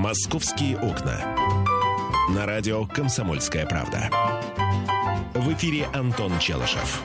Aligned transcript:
«Московские 0.00 0.78
окна». 0.78 1.36
На 2.34 2.46
радио 2.46 2.86
«Комсомольская 2.86 3.66
правда». 3.66 4.08
В 5.34 5.52
эфире 5.52 5.88
Антон 5.92 6.38
Челышев. 6.38 7.02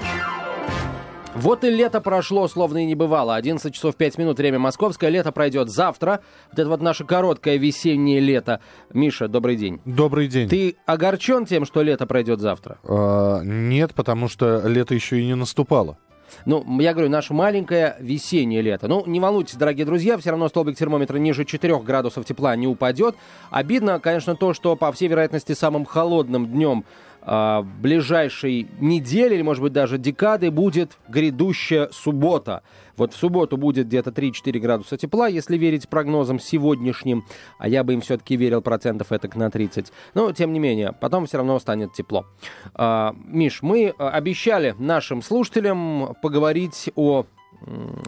Вот 1.35 1.65
и 1.65 1.69
лето 1.69 1.99
прошло, 1.99 2.47
словно 2.47 2.83
и 2.83 2.85
не 2.85 2.95
бывало. 2.95 3.35
11 3.35 3.75
часов 3.75 3.97
5 3.97 4.17
минут, 4.17 4.37
время 4.37 4.59
московское. 4.59 5.09
Лето 5.09 5.33
пройдет 5.33 5.69
завтра. 5.69 6.21
Вот 6.51 6.59
это 6.59 6.69
вот 6.69 6.81
наше 6.81 7.03
короткое 7.03 7.57
весеннее 7.57 8.21
лето. 8.21 8.61
Миша, 8.93 9.27
добрый 9.27 9.57
день. 9.57 9.81
Добрый 9.83 10.29
день. 10.29 10.47
Ты 10.47 10.77
огорчен 10.85 11.45
тем, 11.45 11.65
что 11.65 11.81
лето 11.81 12.05
пройдет 12.05 12.39
завтра? 12.39 12.77
А, 12.85 13.41
нет, 13.41 13.93
потому 13.93 14.29
что 14.29 14.65
лето 14.65 14.95
еще 14.95 15.19
и 15.19 15.25
не 15.25 15.35
наступало. 15.35 15.97
Ну, 16.45 16.63
я 16.79 16.93
говорю, 16.93 17.09
наше 17.09 17.33
маленькое 17.33 17.95
весеннее 17.99 18.61
лето. 18.61 18.87
Ну, 18.87 19.03
не 19.05 19.19
волнуйтесь, 19.19 19.55
дорогие 19.55 19.85
друзья, 19.85 20.17
все 20.17 20.31
равно 20.31 20.49
столбик 20.49 20.77
термометра 20.77 21.17
ниже 21.17 21.45
4 21.45 21.79
градусов 21.79 22.25
тепла 22.25 22.55
не 22.55 22.67
упадет. 22.67 23.15
Обидно, 23.49 23.99
конечно, 23.99 24.35
то, 24.35 24.53
что, 24.53 24.75
по 24.75 24.91
всей 24.91 25.07
вероятности, 25.07 25.53
самым 25.53 25.85
холодным 25.85 26.47
днем 26.47 26.85
э, 27.21 27.63
ближайшей 27.81 28.67
недели, 28.79 29.35
или, 29.35 29.41
может 29.41 29.63
быть, 29.63 29.73
даже 29.73 29.97
декады 29.97 30.51
будет 30.51 30.97
грядущая 31.07 31.89
суббота. 31.91 32.63
Вот 32.97 33.13
в 33.13 33.17
субботу 33.17 33.57
будет 33.57 33.87
где-то 33.87 34.11
3-4 34.11 34.59
градуса 34.59 34.97
тепла, 34.97 35.27
если 35.27 35.57
верить 35.57 35.89
прогнозам 35.89 36.39
сегодняшним, 36.39 37.25
а 37.57 37.67
я 37.67 37.83
бы 37.83 37.93
им 37.93 38.01
все-таки 38.01 38.35
верил 38.35 38.61
процентов 38.61 39.11
это 39.11 39.29
на 39.37 39.49
30. 39.49 39.91
Но, 40.13 40.31
тем 40.31 40.53
не 40.53 40.59
менее, 40.59 40.93
потом 40.93 41.25
все 41.25 41.37
равно 41.37 41.59
станет 41.59 41.93
тепло. 41.93 42.25
А, 42.73 43.15
Миш, 43.25 43.61
мы 43.61 43.89
обещали 43.97 44.75
нашим 44.79 45.21
слушателям 45.21 46.15
поговорить 46.21 46.91
о 46.95 47.25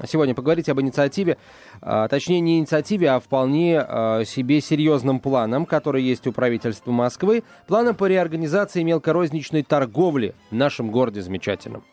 сегодня 0.06 0.36
поговорить 0.36 0.70
об 0.70 0.82
инициативе, 0.82 1.38
а, 1.82 2.08
точнее 2.08 2.40
не 2.40 2.60
инициативе, 2.60 3.10
а 3.10 3.20
вполне 3.20 3.80
а, 3.80 4.24
себе 4.26 4.62
серьезным 4.62 5.20
планом, 5.20 5.66
который 5.66 6.04
есть 6.04 6.28
у 6.28 6.32
правительства 6.32 6.92
Москвы, 6.92 7.44
планом 7.68 7.96
по 7.96 8.06
реорганизации 8.06 8.84
мелкорозничной 8.84 9.64
торговли 9.64 10.36
в 10.52 10.56
нашем 10.56 10.92
городе 10.92 11.22
замечательном. 11.22 11.84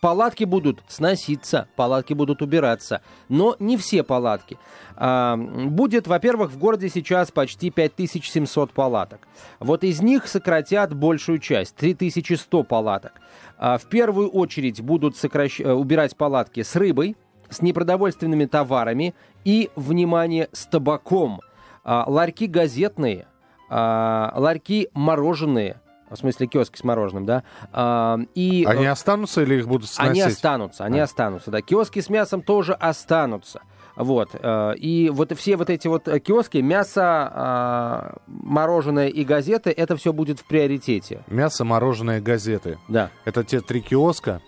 Палатки 0.00 0.44
будут 0.44 0.84
сноситься, 0.86 1.66
палатки 1.74 2.12
будут 2.12 2.40
убираться, 2.40 3.02
но 3.28 3.56
не 3.58 3.76
все 3.76 4.04
палатки. 4.04 4.56
А, 4.94 5.36
будет, 5.36 6.06
во-первых, 6.06 6.52
в 6.52 6.58
городе 6.58 6.88
сейчас 6.88 7.32
почти 7.32 7.70
5700 7.70 8.70
палаток. 8.70 9.26
Вот 9.58 9.82
из 9.82 10.00
них 10.00 10.28
сократят 10.28 10.94
большую 10.94 11.40
часть, 11.40 11.74
3100 11.74 12.62
палаток. 12.62 13.12
А, 13.56 13.76
в 13.76 13.86
первую 13.86 14.30
очередь 14.30 14.80
будут 14.80 15.16
сокращ... 15.16 15.60
Э, 15.60 15.72
убирать 15.72 16.16
палатки 16.16 16.62
с 16.62 16.76
рыбой, 16.76 17.16
с 17.50 17.60
непродовольственными 17.60 18.44
товарами 18.44 19.16
и, 19.44 19.68
внимание, 19.74 20.48
с 20.52 20.66
табаком. 20.66 21.40
А, 21.82 22.04
ларьки 22.06 22.46
газетные, 22.46 23.26
ларьки 23.68 24.88
мороженые– 24.94 25.80
в 26.10 26.16
смысле 26.16 26.46
киоски 26.46 26.76
с 26.78 26.84
мороженым, 26.84 27.26
да. 27.26 27.42
А, 27.72 28.18
и, 28.34 28.64
они 28.66 28.86
останутся 28.86 29.42
или 29.42 29.56
их 29.56 29.68
будут 29.68 29.88
сносить? 29.88 30.10
Они 30.10 30.20
останутся, 30.20 30.84
они 30.84 30.98
а. 31.00 31.04
останутся, 31.04 31.50
да. 31.50 31.60
Киоски 31.60 32.00
с 32.00 32.08
мясом 32.08 32.42
тоже 32.42 32.74
останутся. 32.74 33.60
Вот. 33.96 34.30
Э, 34.32 34.74
и 34.76 35.10
вот 35.10 35.36
все 35.36 35.56
вот 35.56 35.70
эти 35.70 35.88
вот 35.88 36.04
киоски, 36.04 36.58
мясо, 36.58 37.02
а, 37.02 38.16
мороженое 38.28 39.08
и 39.08 39.24
газеты, 39.24 39.70
это 39.70 39.96
все 39.96 40.12
будет 40.12 40.38
в 40.38 40.44
приоритете. 40.44 41.24
Мясо, 41.26 41.64
мороженое, 41.64 42.20
газеты. 42.20 42.78
Да. 42.86 43.10
Это 43.24 43.42
те 43.42 43.60
три 43.60 43.80
киоска, 43.80 44.40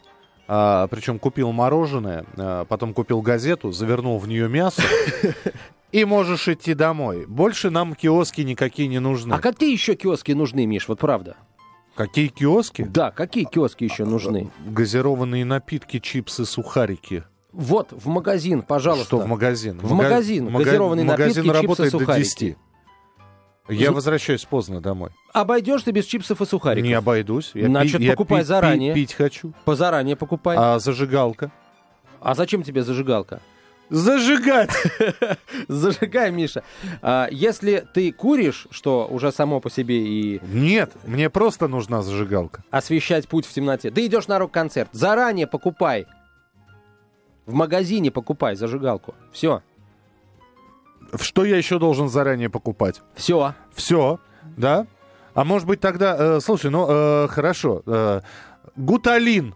а, 0.53 0.89
причем 0.89 1.21
купил 1.21 1.53
мороженое, 1.53 2.25
а, 2.37 2.65
потом 2.65 2.93
купил 2.93 3.23
газету, 3.23 3.71
завернул 3.71 4.19
в 4.19 4.27
нее 4.27 4.49
мясо. 4.49 4.83
И 5.93 6.05
можешь 6.05 6.49
идти 6.49 6.75
домой. 6.75 7.25
Больше 7.27 7.71
нам 7.71 7.95
киоски 7.95 8.43
никакие 8.43 8.89
не 8.89 8.99
нужны. 9.01 9.35
А 9.35 9.39
какие 9.39 9.73
еще 9.73 9.95
киоски 9.95 10.33
нужны, 10.33 10.67
Миш, 10.67 10.89
вот 10.89 10.99
правда? 11.01 11.37
Какие 11.95 12.29
киоски? 12.29 12.83
Да, 12.83 13.11
какие 13.11 13.45
киоски 13.45 13.85
еще 13.85 14.05
нужны? 14.05 14.51
Газированные 14.67 15.45
напитки, 15.45 15.99
чипсы, 15.99 16.45
сухарики. 16.45 17.25
Вот, 17.53 17.93
в 17.93 18.07
магазин, 18.07 18.63
пожалуйста. 18.63 19.07
Что 19.07 19.19
в 19.19 19.27
магазин? 19.27 19.79
В 19.81 19.93
магазин. 19.93 20.51
Мага... 20.51 20.65
Газированные 20.65 21.05
магазин 21.05 21.47
напитки, 21.47 21.63
работает 21.63 21.91
чипсы, 21.91 21.99
до 21.99 22.05
сухарики. 22.05 22.47
10. 22.47 22.57
Я 23.69 23.93
возвращаюсь 23.93 24.45
поздно 24.45 24.81
домой. 24.81 25.11
Обойдешься 25.33 25.93
без 25.93 26.05
чипсов 26.05 26.41
и 26.41 26.47
сухариков? 26.47 26.87
Не 26.87 26.95
обойдусь. 26.95 27.53
Я 27.55 27.67
Значит, 27.67 27.99
пи- 27.99 28.11
покупай 28.11 28.39
я 28.39 28.45
заранее. 28.45 28.95
Пить, 28.95 29.11
пить 29.11 29.17
хочу. 29.17 29.53
Позаранее 29.65 30.17
покупай. 30.17 30.57
А 30.59 30.79
зажигалка? 30.79 31.51
А 32.21 32.35
зачем 32.35 32.63
тебе 32.63 32.83
зажигалка? 32.83 33.41
Зажигать! 33.91 34.71
Зажигай, 35.69 36.31
Миша. 36.31 36.63
А, 37.03 37.29
если 37.31 37.87
ты 37.93 38.13
куришь, 38.13 38.69
что 38.71 39.07
уже 39.11 39.33
само 39.33 39.61
по 39.61 39.69
себе 39.69 39.99
и... 39.99 40.41
Нет, 40.47 40.93
мне 41.05 41.29
просто 41.29 41.67
нужна 41.67 42.03
зажигалка. 42.03 42.63
Освещать 42.71 43.29
путь 43.29 43.47
в 43.47 43.53
темноте. 43.53 43.91
Ты 43.91 44.07
идешь 44.07 44.29
на 44.29 44.39
рок-концерт. 44.39 44.89
Заранее 44.93 45.49
покупай. 45.49 46.07
В 47.47 47.53
магазине 47.53 48.13
покупай 48.13 48.55
зажигалку. 48.55 49.15
Все. 49.33 49.63
Что 51.21 51.45
я 51.45 51.57
еще 51.57 51.81
должен 51.81 52.09
заранее 52.09 52.49
покупать? 52.49 53.03
Все. 53.17 53.55
Все, 53.75 54.21
да? 54.57 54.87
А 55.35 55.45
может 55.45 55.67
быть 55.67 55.81
тогда... 55.81 56.17
Э, 56.17 56.41
слушай, 56.41 56.71
ну 56.71 56.87
э, 56.89 57.29
хорошо. 57.29 57.83
Э, 57.87 58.21
гуталин 58.77 59.55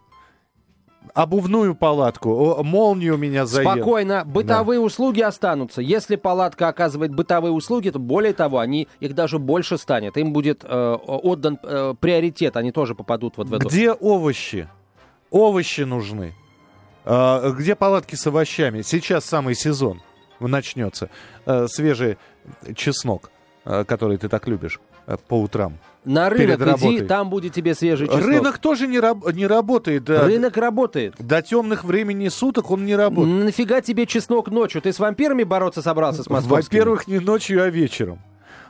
обувную 1.12 1.74
палатку, 1.74 2.62
молнию 2.62 3.16
меня 3.16 3.46
заел. 3.46 3.72
Спокойно, 3.72 4.24
бытовые 4.24 4.80
да. 4.80 4.84
услуги 4.84 5.20
останутся. 5.20 5.82
Если 5.82 6.16
палатка 6.16 6.68
оказывает 6.68 7.14
бытовые 7.14 7.52
услуги, 7.52 7.90
то 7.90 7.98
более 7.98 8.32
того, 8.32 8.58
они, 8.58 8.88
их 9.00 9.14
даже 9.14 9.38
больше 9.38 9.78
станет. 9.78 10.16
Им 10.16 10.32
будет 10.32 10.64
э, 10.64 10.98
отдан 11.06 11.58
э, 11.62 11.94
приоритет, 12.00 12.56
они 12.56 12.72
тоже 12.72 12.94
попадут 12.94 13.36
вот 13.36 13.48
в 13.48 13.54
эту... 13.54 13.68
Где 13.68 13.92
овощи? 13.92 14.68
Овощи 15.30 15.82
нужны. 15.82 16.34
Э, 17.04 17.52
где 17.56 17.74
палатки 17.74 18.14
с 18.14 18.26
овощами? 18.26 18.82
Сейчас 18.82 19.24
самый 19.24 19.54
сезон 19.54 20.00
начнется. 20.40 21.10
Э, 21.46 21.66
свежий 21.68 22.18
чеснок, 22.74 23.30
э, 23.64 23.84
который 23.84 24.16
ты 24.16 24.28
так 24.28 24.48
любишь 24.48 24.80
э, 25.06 25.16
по 25.28 25.40
утрам. 25.40 25.78
На 26.04 26.28
рынок 26.28 26.60
иди, 26.78 27.00
там 27.02 27.30
будет 27.30 27.54
тебе 27.54 27.74
свежий 27.74 28.06
чеснок. 28.06 28.24
Рынок 28.26 28.58
тоже 28.58 28.86
не, 28.86 29.00
раб- 29.00 29.32
не 29.32 29.46
работает. 29.46 30.04
Да. 30.04 30.24
Рынок 30.24 30.56
работает. 30.56 31.14
До 31.18 31.40
темных 31.42 31.84
времени 31.84 32.28
суток 32.28 32.70
он 32.70 32.84
не 32.84 32.94
работает. 32.94 33.44
Нафига 33.44 33.80
тебе 33.80 34.06
чеснок 34.06 34.48
ночью? 34.48 34.82
Ты 34.82 34.92
с 34.92 34.98
вампирами 34.98 35.44
бороться 35.44 35.82
собрался 35.82 36.22
с 36.22 36.28
московскими? 36.28 36.78
Во-первых, 36.78 37.08
не 37.08 37.18
ночью, 37.18 37.62
а 37.62 37.68
вечером. 37.68 38.18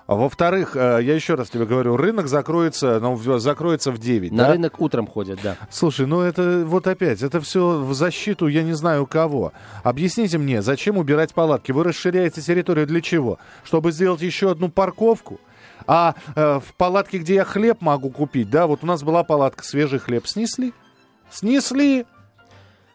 А 0.06 0.16
во-вторых, 0.16 0.76
э, 0.76 1.00
я 1.02 1.14
еще 1.14 1.34
раз 1.34 1.48
тебе 1.48 1.64
говорю, 1.64 1.96
рынок 1.96 2.28
закроется, 2.28 3.00
ну, 3.00 3.16
закроется 3.38 3.90
в 3.90 3.98
9. 3.98 4.32
На 4.32 4.44
да? 4.44 4.52
рынок 4.52 4.78
утром 4.80 5.06
ходят, 5.06 5.38
да. 5.42 5.56
Слушай, 5.70 6.06
ну 6.06 6.20
это 6.20 6.64
вот 6.66 6.86
опять, 6.86 7.22
это 7.22 7.40
все 7.40 7.80
в 7.80 7.94
защиту, 7.94 8.46
я 8.46 8.62
не 8.62 8.74
знаю 8.74 9.06
кого. 9.06 9.54
Объясните 9.82 10.36
мне, 10.36 10.60
зачем 10.60 10.98
убирать 10.98 11.32
палатки? 11.32 11.72
Вы 11.72 11.84
расширяете 11.84 12.42
территорию 12.42 12.86
для 12.86 13.00
чего? 13.00 13.38
Чтобы 13.64 13.92
сделать 13.92 14.20
еще 14.20 14.50
одну 14.50 14.68
парковку? 14.68 15.40
А 15.86 16.14
э, 16.34 16.60
в 16.60 16.74
палатке, 16.74 17.18
где 17.18 17.34
я 17.34 17.44
хлеб 17.44 17.80
могу 17.80 18.10
купить, 18.10 18.50
да, 18.50 18.66
вот 18.66 18.80
у 18.82 18.86
нас 18.86 19.02
была 19.02 19.22
палатка, 19.24 19.64
свежий 19.64 19.98
хлеб 19.98 20.26
снесли. 20.26 20.72
Снесли. 21.30 22.06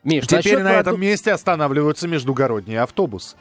Миш, 0.03 0.25
теперь 0.25 0.63
на 0.63 0.73
этом 0.73 0.99
месте 0.99 1.31
останавливаются 1.31 2.07
междугородние 2.07 2.81
автобусы. 2.81 3.35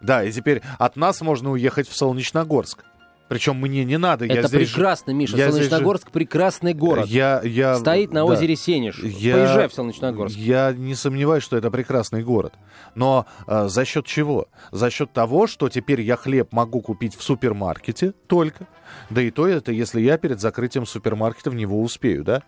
Да, 0.00 0.24
и 0.24 0.32
теперь 0.32 0.62
от 0.78 0.96
нас 0.96 1.20
можно 1.20 1.50
уехать 1.50 1.88
в 1.88 1.96
Солнечногорск. 1.96 2.84
Причем 3.32 3.56
мне 3.56 3.82
не 3.86 3.96
надо. 3.96 4.26
Это 4.26 4.42
я 4.42 4.48
прекрасно, 4.50 5.12
Миша. 5.12 5.38
Я 5.38 5.50
Солнечногорск 5.50 6.08
же... 6.08 6.12
прекрасный 6.12 6.74
город. 6.74 7.06
Я, 7.06 7.40
я... 7.42 7.76
Стоит 7.76 8.10
на 8.10 8.20
да. 8.20 8.24
озере 8.26 8.56
Сенеж. 8.56 8.98
Я... 9.02 9.36
Поезжай 9.36 9.68
в 9.68 9.72
Солнечногорск. 9.72 10.36
Я 10.36 10.74
не 10.76 10.94
сомневаюсь, 10.94 11.42
что 11.42 11.56
это 11.56 11.70
прекрасный 11.70 12.22
город. 12.22 12.52
Но 12.94 13.24
э, 13.46 13.68
за 13.68 13.86
счет 13.86 14.04
чего? 14.04 14.48
За 14.70 14.90
счет 14.90 15.14
того, 15.14 15.46
что 15.46 15.70
теперь 15.70 16.02
я 16.02 16.16
хлеб 16.16 16.52
могу 16.52 16.82
купить 16.82 17.16
в 17.16 17.22
супермаркете 17.22 18.12
только. 18.26 18.66
Да 19.08 19.22
и 19.22 19.30
то 19.30 19.48
это, 19.48 19.72
если 19.72 20.02
я 20.02 20.18
перед 20.18 20.38
закрытием 20.38 20.84
супермаркета 20.84 21.48
в 21.48 21.54
него 21.54 21.80
успею, 21.80 22.24
да? 22.24 22.42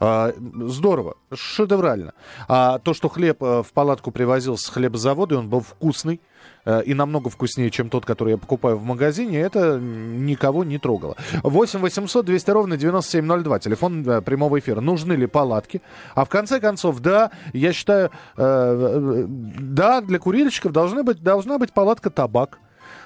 А, 0.00 0.32
здорово, 0.66 1.16
шедеврально. 1.32 2.14
А 2.48 2.78
то, 2.78 2.94
что 2.94 3.10
хлеб 3.10 3.42
э, 3.42 3.62
в 3.62 3.70
палатку 3.74 4.10
привозил 4.10 4.56
с 4.56 4.66
хлебозавода, 4.66 5.38
он 5.38 5.50
был 5.50 5.60
вкусный, 5.60 6.22
э, 6.64 6.82
и 6.84 6.94
намного 6.94 7.28
вкуснее, 7.28 7.70
чем 7.70 7.90
тот, 7.90 8.06
который 8.06 8.30
я 8.30 8.38
покупаю 8.38 8.78
в 8.78 8.82
магазине, 8.82 9.38
это 9.38 9.78
никого 9.78 10.64
не 10.64 10.78
трогало. 10.78 11.16
8 11.42 11.80
800 11.80 12.24
200 12.24 12.50
ровно 12.50 12.76
9702, 12.78 13.58
телефон 13.58 14.08
э, 14.08 14.22
прямого 14.22 14.58
эфира. 14.58 14.80
Нужны 14.80 15.12
ли 15.12 15.26
палатки? 15.26 15.82
А 16.14 16.24
в 16.24 16.30
конце 16.30 16.60
концов, 16.60 17.00
да, 17.00 17.30
я 17.52 17.74
считаю, 17.74 18.10
да, 18.36 20.00
для 20.00 20.18
курильщиков 20.18 20.72
должны 20.72 21.02
быть, 21.02 21.22
должна 21.22 21.58
быть 21.58 21.74
палатка 21.74 22.08
табак 22.08 22.58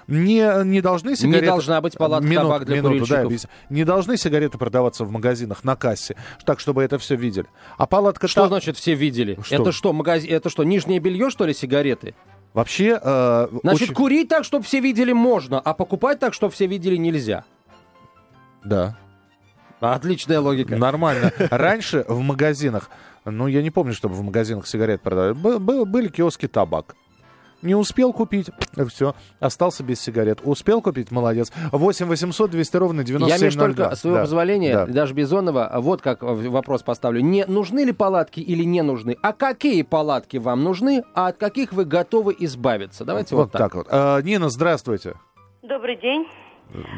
не, 0.07 0.65
не 0.65 0.81
должны 0.81 1.17
сигареты... 1.17 1.41
Не 1.41 1.47
должна 1.47 1.81
быть 1.81 1.97
палатка 1.97 2.27
минут, 2.29 2.45
табак 2.45 2.65
для 2.65 2.77
минуту, 2.77 3.07
да, 3.07 3.25
Не 3.71 3.85
должны 3.85 4.17
сигареты 4.17 4.59
продаваться 4.59 5.05
в 5.05 5.11
магазинах 5.11 5.65
на 5.65 5.77
кассе, 5.77 6.17
так, 6.45 6.61
чтобы 6.61 6.83
это 6.83 6.99
все 6.99 7.17
видели. 7.17 7.47
А 7.79 7.87
палатка... 7.87 8.29
Что 8.29 8.43
та... 8.43 8.49
значит 8.49 8.77
все 8.77 8.95
видели? 8.95 9.39
Что? 9.43 9.55
Это 9.55 9.73
что, 9.73 9.93
магазин... 9.93 10.33
это 10.33 10.51
что, 10.51 10.65
нижнее 10.65 10.99
белье, 10.99 11.31
что 11.31 11.47
ли, 11.47 11.55
сигареты? 11.55 12.15
Вообще... 12.53 12.99
Э, 13.03 13.49
Значит, 13.63 13.83
очень- 13.83 13.95
курить 13.95 14.29
так, 14.29 14.45
чтобы 14.45 14.65
все 14.65 14.81
видели, 14.81 15.13
можно, 15.13 15.59
а 15.59 15.75
покупать 15.75 16.21
так, 16.21 16.35
чтобы 16.35 16.53
все 16.53 16.67
видели, 16.67 16.97
нельзя. 16.97 17.45
Да. 18.65 18.97
Отличная 19.81 20.41
логика. 20.41 20.77
Нормально. 20.77 21.33
Раньше 21.51 22.05
в 22.09 22.21
магазинах, 22.21 22.91
ну, 23.25 23.47
я 23.47 23.63
не 23.63 23.71
помню, 23.71 23.93
чтобы 23.93 24.15
в 24.15 24.23
магазинах 24.23 24.67
сигарет 24.67 25.03
продавали, 25.03 25.33
Бы- 25.33 25.59
бы- 25.59 25.85
были 25.85 26.09
киоски 26.09 26.47
табак. 26.47 26.95
Не 27.65 27.75
успел 27.75 28.13
купить, 28.13 28.51
все, 28.89 29.15
остался 29.41 29.83
без 29.83 30.01
сигарет. 30.01 30.41
Успел 30.45 30.81
купить, 30.81 31.11
молодец. 31.11 31.51
8 31.73 32.07
800 32.07 32.51
200 32.51 32.77
ровно 32.77 33.01
Я, 33.01 33.07
9702. 33.07 33.47
Миш, 33.47 33.77
только, 33.77 33.97
с 33.97 34.01
твоего 34.03 34.19
Да, 34.19 34.23
позволения, 34.23 34.75
да. 34.75 34.87
даже 34.87 35.15
Бизонова, 35.15 35.73
вот 35.79 36.01
как 36.03 36.23
вопрос 36.23 36.83
поставлю. 36.83 37.21
Не 37.23 37.45
нужны 37.47 37.81
ли 37.85 37.93
палатки 37.93 38.41
или 38.41 38.63
не 38.65 38.83
нужны? 38.83 39.17
А 39.23 39.33
какие 39.33 39.83
палатки 39.83 40.37
вам 40.37 40.63
нужны, 40.63 41.03
а 41.15 41.29
от 41.29 41.39
каких 41.39 41.73
вы 41.73 41.85
готовы 41.85 42.37
избавиться? 42.39 43.05
Давайте 43.05 43.35
вот, 43.35 43.45
Вот 43.45 43.53
так 43.53 43.75
вот. 43.75 43.87
А, 43.91 44.21
Нина, 44.21 44.49
здравствуйте. 44.51 45.15
Добрый 45.63 45.97
день. 45.97 46.27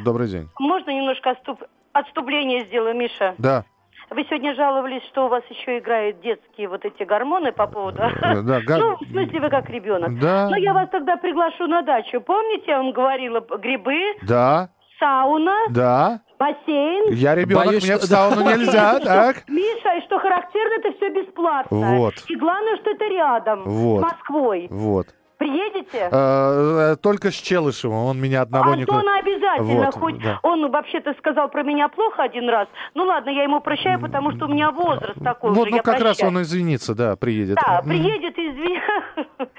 Добрый 0.04 0.28
день. 0.28 0.48
Можно 0.58 0.90
немножко 0.90 1.30
отступ- 1.30 1.66
отступление 1.92 2.66
сделаю, 2.66 2.96
Миша? 2.96 3.34
Да. 3.38 3.64
Вы 4.10 4.24
сегодня 4.24 4.54
жаловались, 4.54 5.02
что 5.08 5.26
у 5.26 5.28
вас 5.28 5.42
еще 5.50 5.78
играют 5.78 6.20
детские 6.20 6.68
вот 6.68 6.84
эти 6.84 7.02
гормоны 7.02 7.52
по 7.52 7.66
поводу... 7.66 7.98
Да, 7.98 8.60
га- 8.60 8.78
Ну, 8.78 8.96
в 8.96 9.10
смысле, 9.10 9.40
вы 9.40 9.50
как 9.50 9.68
ребенок. 9.68 10.18
Да. 10.20 10.48
Ну, 10.48 10.56
я 10.56 10.72
вас 10.72 10.88
тогда 10.90 11.16
приглашу 11.16 11.66
на 11.66 11.82
дачу. 11.82 12.20
Помните, 12.20 12.64
я 12.68 12.78
вам 12.78 12.92
говорила, 12.92 13.40
грибы, 13.40 13.98
Да, 14.22 14.68
сауна, 15.00 15.56
да. 15.70 16.20
бассейн. 16.38 17.12
Я 17.14 17.34
ребенок, 17.34 17.66
Боюсь, 17.66 17.82
мне 17.84 17.96
что- 17.96 18.06
в 18.06 18.08
сауну 18.08 18.42
нельзя, 18.48 19.00
так? 19.00 19.42
Миша, 19.48 19.96
и 19.98 20.00
что 20.04 20.18
характерно, 20.20 20.74
это 20.78 20.92
все 20.96 21.08
бесплатно. 21.10 21.96
Вот. 21.98 22.14
И 22.28 22.36
главное, 22.36 22.76
что 22.76 22.90
это 22.90 23.04
рядом, 23.06 23.64
Вот. 23.64 23.98
с 24.00 24.02
Москвой. 24.12 24.68
Вот. 24.70 25.08
Приедете? 25.38 26.08
Э, 26.10 26.92
э, 26.92 26.96
Только 26.96 27.30
с 27.30 27.34
Челышевым, 27.34 28.04
он 28.06 28.20
меня 28.20 28.42
одного 28.42 28.74
не... 28.74 28.82
Антона 28.82 29.18
обязательно, 29.18 29.84
Вот, 29.84 29.94
хоть 29.94 30.18
да. 30.22 30.40
он 30.42 30.70
вообще-то 30.70 31.14
сказал 31.18 31.48
про 31.48 31.62
меня 31.62 31.88
плохо 31.88 32.22
один 32.22 32.48
раз. 32.48 32.68
Ну 32.94 33.04
ладно, 33.04 33.30
я 33.30 33.42
ему 33.42 33.60
прощаю, 33.60 34.00
потому 34.00 34.32
что 34.32 34.46
у 34.46 34.48
меня 34.48 34.70
возраст 34.70 35.18
такой 35.22 35.50
Вот, 35.50 35.62
уже, 35.62 35.70
ну 35.70 35.76
я 35.76 35.82
как 35.82 36.00
раз 36.00 36.22
он 36.22 36.40
извинится, 36.40 36.94
да, 36.94 37.16
приедет. 37.16 37.56
Да, 37.56 37.82
приедет, 37.82 38.38
извини. 38.38 38.80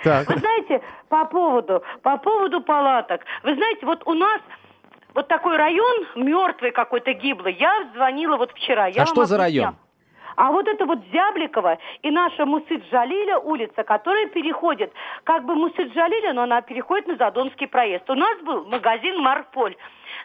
Так. 0.04 0.28
Вы 0.30 0.38
знаете, 0.38 0.82
по 1.10 1.26
поводу, 1.26 1.84
по 2.02 2.18
поводу 2.18 2.62
палаток. 2.62 3.22
Вы 3.44 3.56
знаете, 3.56 3.86
вот 3.86 4.02
у 4.06 4.14
нас 4.14 4.42
вот 5.14 5.28
такой 5.28 5.58
район 5.58 6.06
мертвый 6.16 6.72
какой-то 6.72 7.14
гиблый. 7.14 7.56
Я 7.60 7.90
звонила 7.96 8.38
вот 8.38 8.52
вчера. 8.52 8.88
Я 8.88 9.04
А 9.04 9.06
что 9.06 9.26
за 9.26 9.38
район? 9.38 9.76
А 10.38 10.52
вот 10.52 10.68
это 10.68 10.86
вот 10.86 11.00
Зябликова 11.12 11.80
и 12.04 12.12
наша 12.12 12.46
Мусыт-Джалиля 12.46 13.40
улица, 13.40 13.84
которая 13.84 14.28
переходит, 14.28 14.94
как 15.24 15.44
бы 15.46 15.56
Мусыт-Джалиля, 15.56 16.34
но 16.34 16.44
она 16.44 16.62
переходит 16.62 17.08
на 17.08 17.16
Задонский 17.16 17.68
проезд. 17.68 18.08
У 18.08 18.14
нас 18.14 18.40
был 18.42 18.66
магазин 18.66 19.18
«Марполь». 19.20 19.76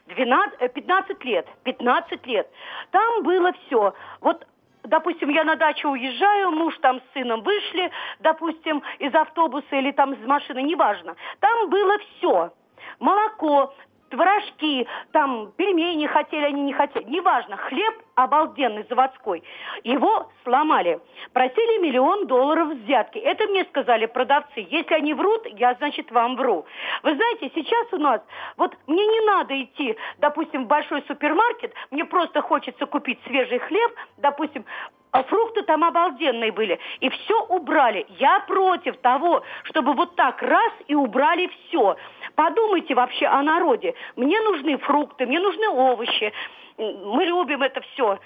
12, 0.09 0.61
э, 0.61 0.69
15 0.69 1.25
лет, 1.25 1.47
15 1.65 2.27
лет. 2.27 2.47
Там 2.91 3.23
было 3.23 3.53
все. 3.53 3.95
Вот 4.21 4.47
Допустим, 4.85 5.29
я 5.29 5.45
на 5.45 5.55
дачу 5.55 5.91
уезжаю, 5.91 6.51
муж 6.51 6.77
там 6.79 6.99
с 7.01 7.13
сыном 7.15 7.43
вышли, 7.43 7.89
допустим, 8.19 8.83
из 8.99 9.15
автобуса 9.15 9.77
или 9.77 9.93
там 9.93 10.13
из 10.13 10.27
машины, 10.27 10.61
неважно. 10.63 11.15
Там 11.39 11.71
было 11.71 11.99
все. 11.99 12.53
Молоко, 12.99 13.73
творожки, 14.13 14.87
там 15.13 15.53
пельмени 15.57 16.07
хотели 16.07 16.45
они, 16.45 16.63
не 16.63 16.73
хотели, 16.75 17.05
неважно, 17.05 17.57
хлеб 17.57 17.95
обалденный 18.15 18.85
заводской. 18.89 19.43
Его 19.85 20.31
сломали. 20.45 21.01
Просили 21.33 21.83
миллион 21.83 22.27
долларов 22.27 22.69
взятки. 22.69 23.19
Это 23.19 23.47
мне 23.47 23.65
сказали 23.65 24.05
продавцы. 24.05 24.67
Если 24.71 24.95
они 24.95 25.15
врут, 25.15 25.47
я, 25.47 25.75
значит, 25.75 26.11
вам 26.11 26.37
вру. 26.37 26.67
Вы 27.03 27.15
знаете, 27.15 27.51
сейчас 27.55 27.87
у 27.93 27.97
нас, 27.97 28.21
вот 28.59 28.77
мне 28.87 29.07
не 29.07 29.21
надо 29.27 29.61
идти, 29.63 29.97
допустим, 30.19 30.65
в 30.65 30.67
большой 30.67 31.03
супермаркет, 31.09 31.73
мне 31.91 32.05
просто 32.05 32.43
хочется 32.43 32.85
купить 32.85 33.19
свежий 33.27 33.61
хлеб, 33.61 33.93
допустим, 34.19 34.67
а 35.13 35.23
фрукты 35.25 35.63
там 35.63 35.85
обалденные 35.85 36.51
были. 36.53 36.79
И 37.01 37.09
все 37.11 37.45
убрали. 37.45 38.07
Я 38.19 38.41
против 38.49 38.97
того, 38.99 39.43
чтобы 39.65 39.93
вот 39.93 40.17
так 40.17 40.41
раз 40.43 40.73
и 40.89 40.95
убрали 40.95 41.49
все. 41.69 41.97
Подумайте 42.35 42.95
вообще 42.95 43.27
о 43.27 43.43
народе. 43.43 43.95
Мне 44.17 44.41
нужны 44.41 44.79
фрукты, 44.79 45.27
мне 45.27 45.39
нужны 45.39 45.69
овощи. 45.69 46.33
Мы 46.79 47.25
любим 47.25 47.63
это 47.63 47.83
все. 47.93 48.19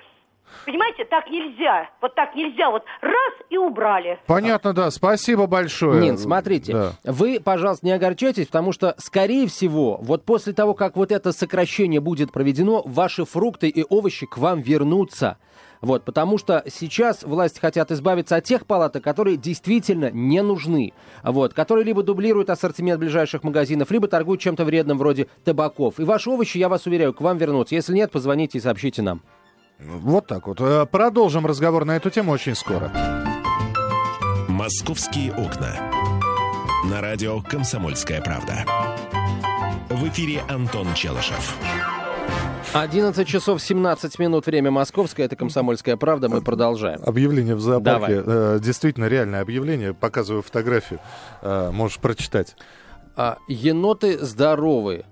Понимаете, 0.64 1.04
так 1.04 1.28
нельзя. 1.28 1.90
Вот 2.00 2.14
так 2.14 2.36
нельзя. 2.36 2.70
Вот 2.70 2.84
раз 3.00 3.32
и 3.50 3.56
убрали. 3.58 4.20
Понятно, 4.28 4.72
да. 4.72 4.92
Спасибо 4.92 5.48
большое. 5.48 6.00
Нин, 6.00 6.16
смотрите, 6.16 6.72
Да. 6.72 6.92
вы, 7.04 7.40
пожалуйста, 7.44 7.84
не 7.84 7.90
огорчайтесь, 7.90 8.46
потому 8.46 8.70
что, 8.70 8.94
скорее 8.98 9.48
всего, 9.48 9.98
вот 10.02 10.24
после 10.24 10.52
того, 10.52 10.74
как 10.74 10.96
вот 10.96 11.10
это 11.10 11.32
сокращение 11.32 12.00
будет 12.00 12.30
проведено, 12.32 12.82
ваши 12.84 13.24
фрукты 13.24 13.68
и 13.68 13.84
овощи 13.88 14.26
к 14.26 14.38
вам 14.38 14.60
вернутся. 14.60 15.36
Вот, 15.80 16.04
потому 16.04 16.38
что 16.38 16.64
сейчас 16.72 17.22
власти 17.22 17.60
хотят 17.60 17.90
избавиться 17.90 18.36
от 18.36 18.44
тех 18.44 18.66
палаток, 18.66 19.04
которые 19.04 19.36
действительно 19.36 20.10
не 20.10 20.42
нужны. 20.42 20.92
Вот, 21.22 21.54
которые 21.54 21.84
либо 21.84 22.02
дублируют 22.02 22.50
ассортимент 22.50 23.00
ближайших 23.00 23.42
магазинов, 23.44 23.90
либо 23.90 24.08
торгуют 24.08 24.40
чем-то 24.40 24.64
вредным 24.64 24.98
вроде 24.98 25.28
табаков. 25.44 25.98
И 26.00 26.04
ваши 26.04 26.30
овощи, 26.30 26.58
я 26.58 26.68
вас 26.68 26.86
уверяю, 26.86 27.12
к 27.12 27.20
вам 27.20 27.38
вернутся. 27.38 27.74
Если 27.74 27.94
нет, 27.94 28.10
позвоните 28.10 28.58
и 28.58 28.60
сообщите 28.60 29.02
нам. 29.02 29.22
Вот 29.78 30.26
так 30.26 30.46
вот. 30.46 30.60
Э, 30.60 30.86
Продолжим 30.86 31.46
разговор 31.46 31.84
на 31.84 31.96
эту 31.96 32.10
тему 32.10 32.32
очень 32.32 32.54
скоро. 32.54 32.90
«Московские 34.48 35.32
окна». 35.32 35.74
На 36.90 37.00
радио 37.00 37.42
«Комсомольская 37.42 38.22
правда». 38.22 38.64
В 39.90 40.08
эфире 40.08 40.42
Антон 40.48 40.94
Челышев. 40.94 41.56
11 42.82 43.26
часов 43.26 43.62
17 43.62 44.18
минут, 44.18 44.46
время 44.46 44.70
московское, 44.70 45.26
это 45.26 45.36
«Комсомольская 45.36 45.96
правда», 45.96 46.28
мы 46.28 46.42
продолжаем. 46.42 47.00
Объявление 47.04 47.54
в 47.54 47.60
зоопарке. 47.60 48.22
Давай. 48.22 48.56
Э, 48.56 48.60
Действительно 48.60 49.06
реальное 49.06 49.40
объявление. 49.40 49.94
Показываю 49.94 50.42
фотографию. 50.42 51.00
Э, 51.42 51.70
Можешь 51.72 51.98
прочитать. 51.98 52.56
А, 53.16 53.38
еноты 53.48 54.18
здоровые. 54.18 55.04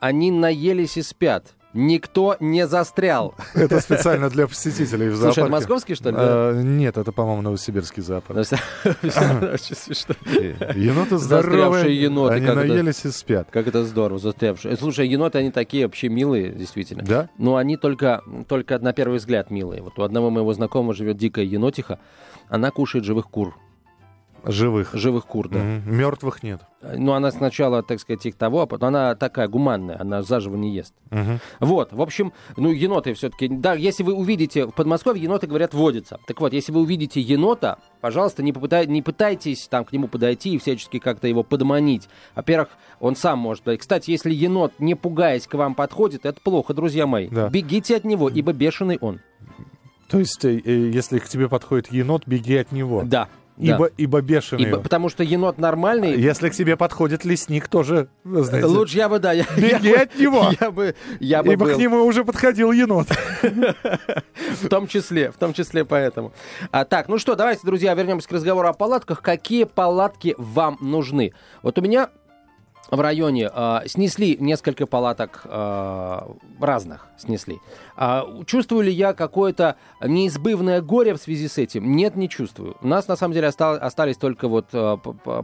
Они 0.00 0.30
наелись 0.30 0.96
и 0.96 1.02
спят. 1.02 1.55
Никто 1.76 2.36
не 2.40 2.66
застрял. 2.66 3.34
Это 3.54 3.80
специально 3.80 4.30
для 4.30 4.46
посетителей 4.46 5.08
в 5.08 5.16
Слушай, 5.16 5.18
зоопарке. 5.18 5.40
это 5.42 5.50
московский, 5.50 5.94
что 5.94 6.10
ли? 6.10 6.16
Э, 6.18 6.62
Нет, 6.64 6.96
это, 6.96 7.12
по-моему, 7.12 7.42
новосибирский 7.42 8.02
зоопарк. 8.02 8.38
Очень 8.40 9.76
смешно. 9.76 10.14
Еноты 10.74 11.18
здоровые, 11.18 12.00
еноты, 12.00 12.34
они 12.34 12.46
наелись 12.46 13.04
и 13.04 13.10
спят. 13.10 13.48
Как 13.50 13.66
это 13.66 13.84
здорово, 13.84 14.18
застрявшие. 14.18 14.74
Э, 14.74 14.76
Слушай, 14.76 15.06
еноты, 15.06 15.38
они 15.38 15.50
такие 15.50 15.84
вообще 15.86 16.08
милые, 16.08 16.50
действительно. 16.50 17.04
Да? 17.04 17.28
Но 17.38 17.56
они 17.56 17.76
только, 17.76 18.22
только 18.48 18.78
на 18.78 18.92
первый 18.92 19.18
взгляд 19.18 19.50
милые. 19.50 19.82
Вот 19.82 19.98
у 19.98 20.02
одного 20.02 20.30
моего 20.30 20.52
знакомого 20.54 20.94
живет 20.94 21.18
дикая 21.18 21.44
енотиха. 21.44 21.98
Она 22.48 22.70
кушает 22.70 23.04
живых 23.04 23.28
кур. 23.28 23.54
Живых. 24.46 24.90
Живых 24.94 25.26
кур, 25.26 25.48
да. 25.48 25.58
Мгм. 25.58 25.96
Мертвых 25.96 26.42
нет. 26.42 26.60
Ну, 26.94 27.12
она 27.12 27.30
сначала, 27.32 27.82
так 27.82 27.98
сказать, 28.00 28.24
их 28.26 28.36
того, 28.36 28.62
а 28.62 28.66
потом 28.66 28.88
она 28.88 29.14
такая 29.16 29.48
гуманная, 29.48 30.00
она 30.00 30.22
заживо 30.22 30.56
не 30.56 30.74
ест. 30.74 30.94
Мгм. 31.10 31.40
Вот, 31.60 31.92
в 31.92 32.00
общем, 32.00 32.32
ну, 32.56 32.70
еноты 32.70 33.14
все-таки, 33.14 33.48
да, 33.48 33.74
если 33.74 34.02
вы 34.04 34.12
увидите, 34.14 34.66
в 34.66 34.70
Подмосковье 34.72 35.22
еноты, 35.22 35.46
говорят, 35.46 35.74
водятся. 35.74 36.18
Так 36.26 36.40
вот, 36.40 36.52
если 36.52 36.72
вы 36.72 36.80
увидите 36.80 37.20
енота, 37.20 37.78
пожалуйста, 38.00 38.42
не, 38.42 38.52
попытай- 38.52 38.86
не 38.86 39.02
пытайтесь 39.02 39.66
там 39.68 39.84
к 39.84 39.92
нему 39.92 40.06
подойти 40.08 40.54
и 40.54 40.58
всячески 40.58 40.98
как-то 40.98 41.26
его 41.26 41.42
подманить. 41.42 42.08
Во-первых, 42.34 42.68
он 43.00 43.16
сам 43.16 43.38
может. 43.40 43.64
Кстати, 43.78 44.10
если 44.10 44.32
енот, 44.32 44.74
не 44.78 44.94
пугаясь, 44.94 45.46
к 45.46 45.54
вам 45.54 45.74
подходит, 45.74 46.24
это 46.24 46.40
плохо, 46.40 46.72
друзья 46.72 47.06
мои. 47.06 47.28
Да. 47.28 47.48
Бегите 47.48 47.96
от 47.96 48.04
него, 48.04 48.28
ибо 48.28 48.52
бешеный 48.52 48.98
он. 49.00 49.20
То 50.08 50.20
есть, 50.20 50.44
э, 50.44 50.60
э, 50.64 50.90
если 50.90 51.18
к 51.18 51.28
тебе 51.28 51.48
подходит 51.48 51.90
енот, 51.92 52.22
беги 52.26 52.56
от 52.56 52.70
него. 52.70 53.02
Да. 53.04 53.28
Ибо, 53.58 53.88
да. 53.88 53.94
ибо 53.96 54.20
бешеный. 54.20 54.64
Ибо- 54.64 54.80
потому 54.80 55.08
что 55.08 55.22
енот 55.22 55.58
нормальный. 55.58 56.14
Если 56.20 56.50
к 56.50 56.54
тебе 56.54 56.76
подходит 56.76 57.24
лесник, 57.24 57.68
тоже, 57.68 58.08
знаете, 58.24 58.66
Лучше 58.66 58.96
я 58.98 59.08
бы, 59.08 59.18
да, 59.18 59.32
я, 59.32 59.44
беги 59.56 59.88
я 59.88 59.94
бы- 59.96 60.02
от 60.02 60.18
него. 60.18 60.50
Я 60.60 60.70
бы, 60.70 60.94
я 61.20 61.42
бы 61.42 61.52
ибо 61.52 61.66
был. 61.66 61.74
к 61.74 61.78
нему 61.78 62.04
уже 62.04 62.24
подходил 62.24 62.72
енот. 62.72 63.08
В 64.62 64.68
том 64.68 64.86
числе, 64.86 65.30
в 65.30 65.36
том 65.36 65.52
числе 65.52 65.84
поэтому. 65.84 66.32
А, 66.70 66.84
так, 66.84 67.08
ну 67.08 67.18
что, 67.18 67.34
давайте, 67.34 67.62
друзья, 67.64 67.94
вернемся 67.94 68.28
к 68.28 68.32
разговору 68.32 68.68
о 68.68 68.72
палатках. 68.72 69.22
Какие 69.22 69.64
палатки 69.64 70.34
вам 70.38 70.78
нужны? 70.80 71.32
Вот 71.62 71.78
у 71.78 71.82
меня 71.82 72.10
в 72.90 73.00
районе 73.00 73.50
э, 73.52 73.78
снесли 73.86 74.36
несколько 74.38 74.86
палаток 74.86 75.42
э, 75.44 76.20
разных 76.60 77.08
снесли. 77.16 77.58
Э, 77.96 78.22
чувствую 78.46 78.84
ли 78.84 78.92
я 78.92 79.12
какое-то 79.12 79.76
неизбывное 80.02 80.80
горе 80.80 81.14
в 81.14 81.18
связи 81.18 81.48
с 81.48 81.58
этим? 81.58 81.96
Нет, 81.96 82.16
не 82.16 82.28
чувствую. 82.28 82.76
У 82.80 82.86
нас 82.86 83.08
на 83.08 83.16
самом 83.16 83.34
деле 83.34 83.48
остал, 83.48 83.74
остались 83.80 84.16
только 84.16 84.48
вот 84.48 84.66
э, 84.72 84.96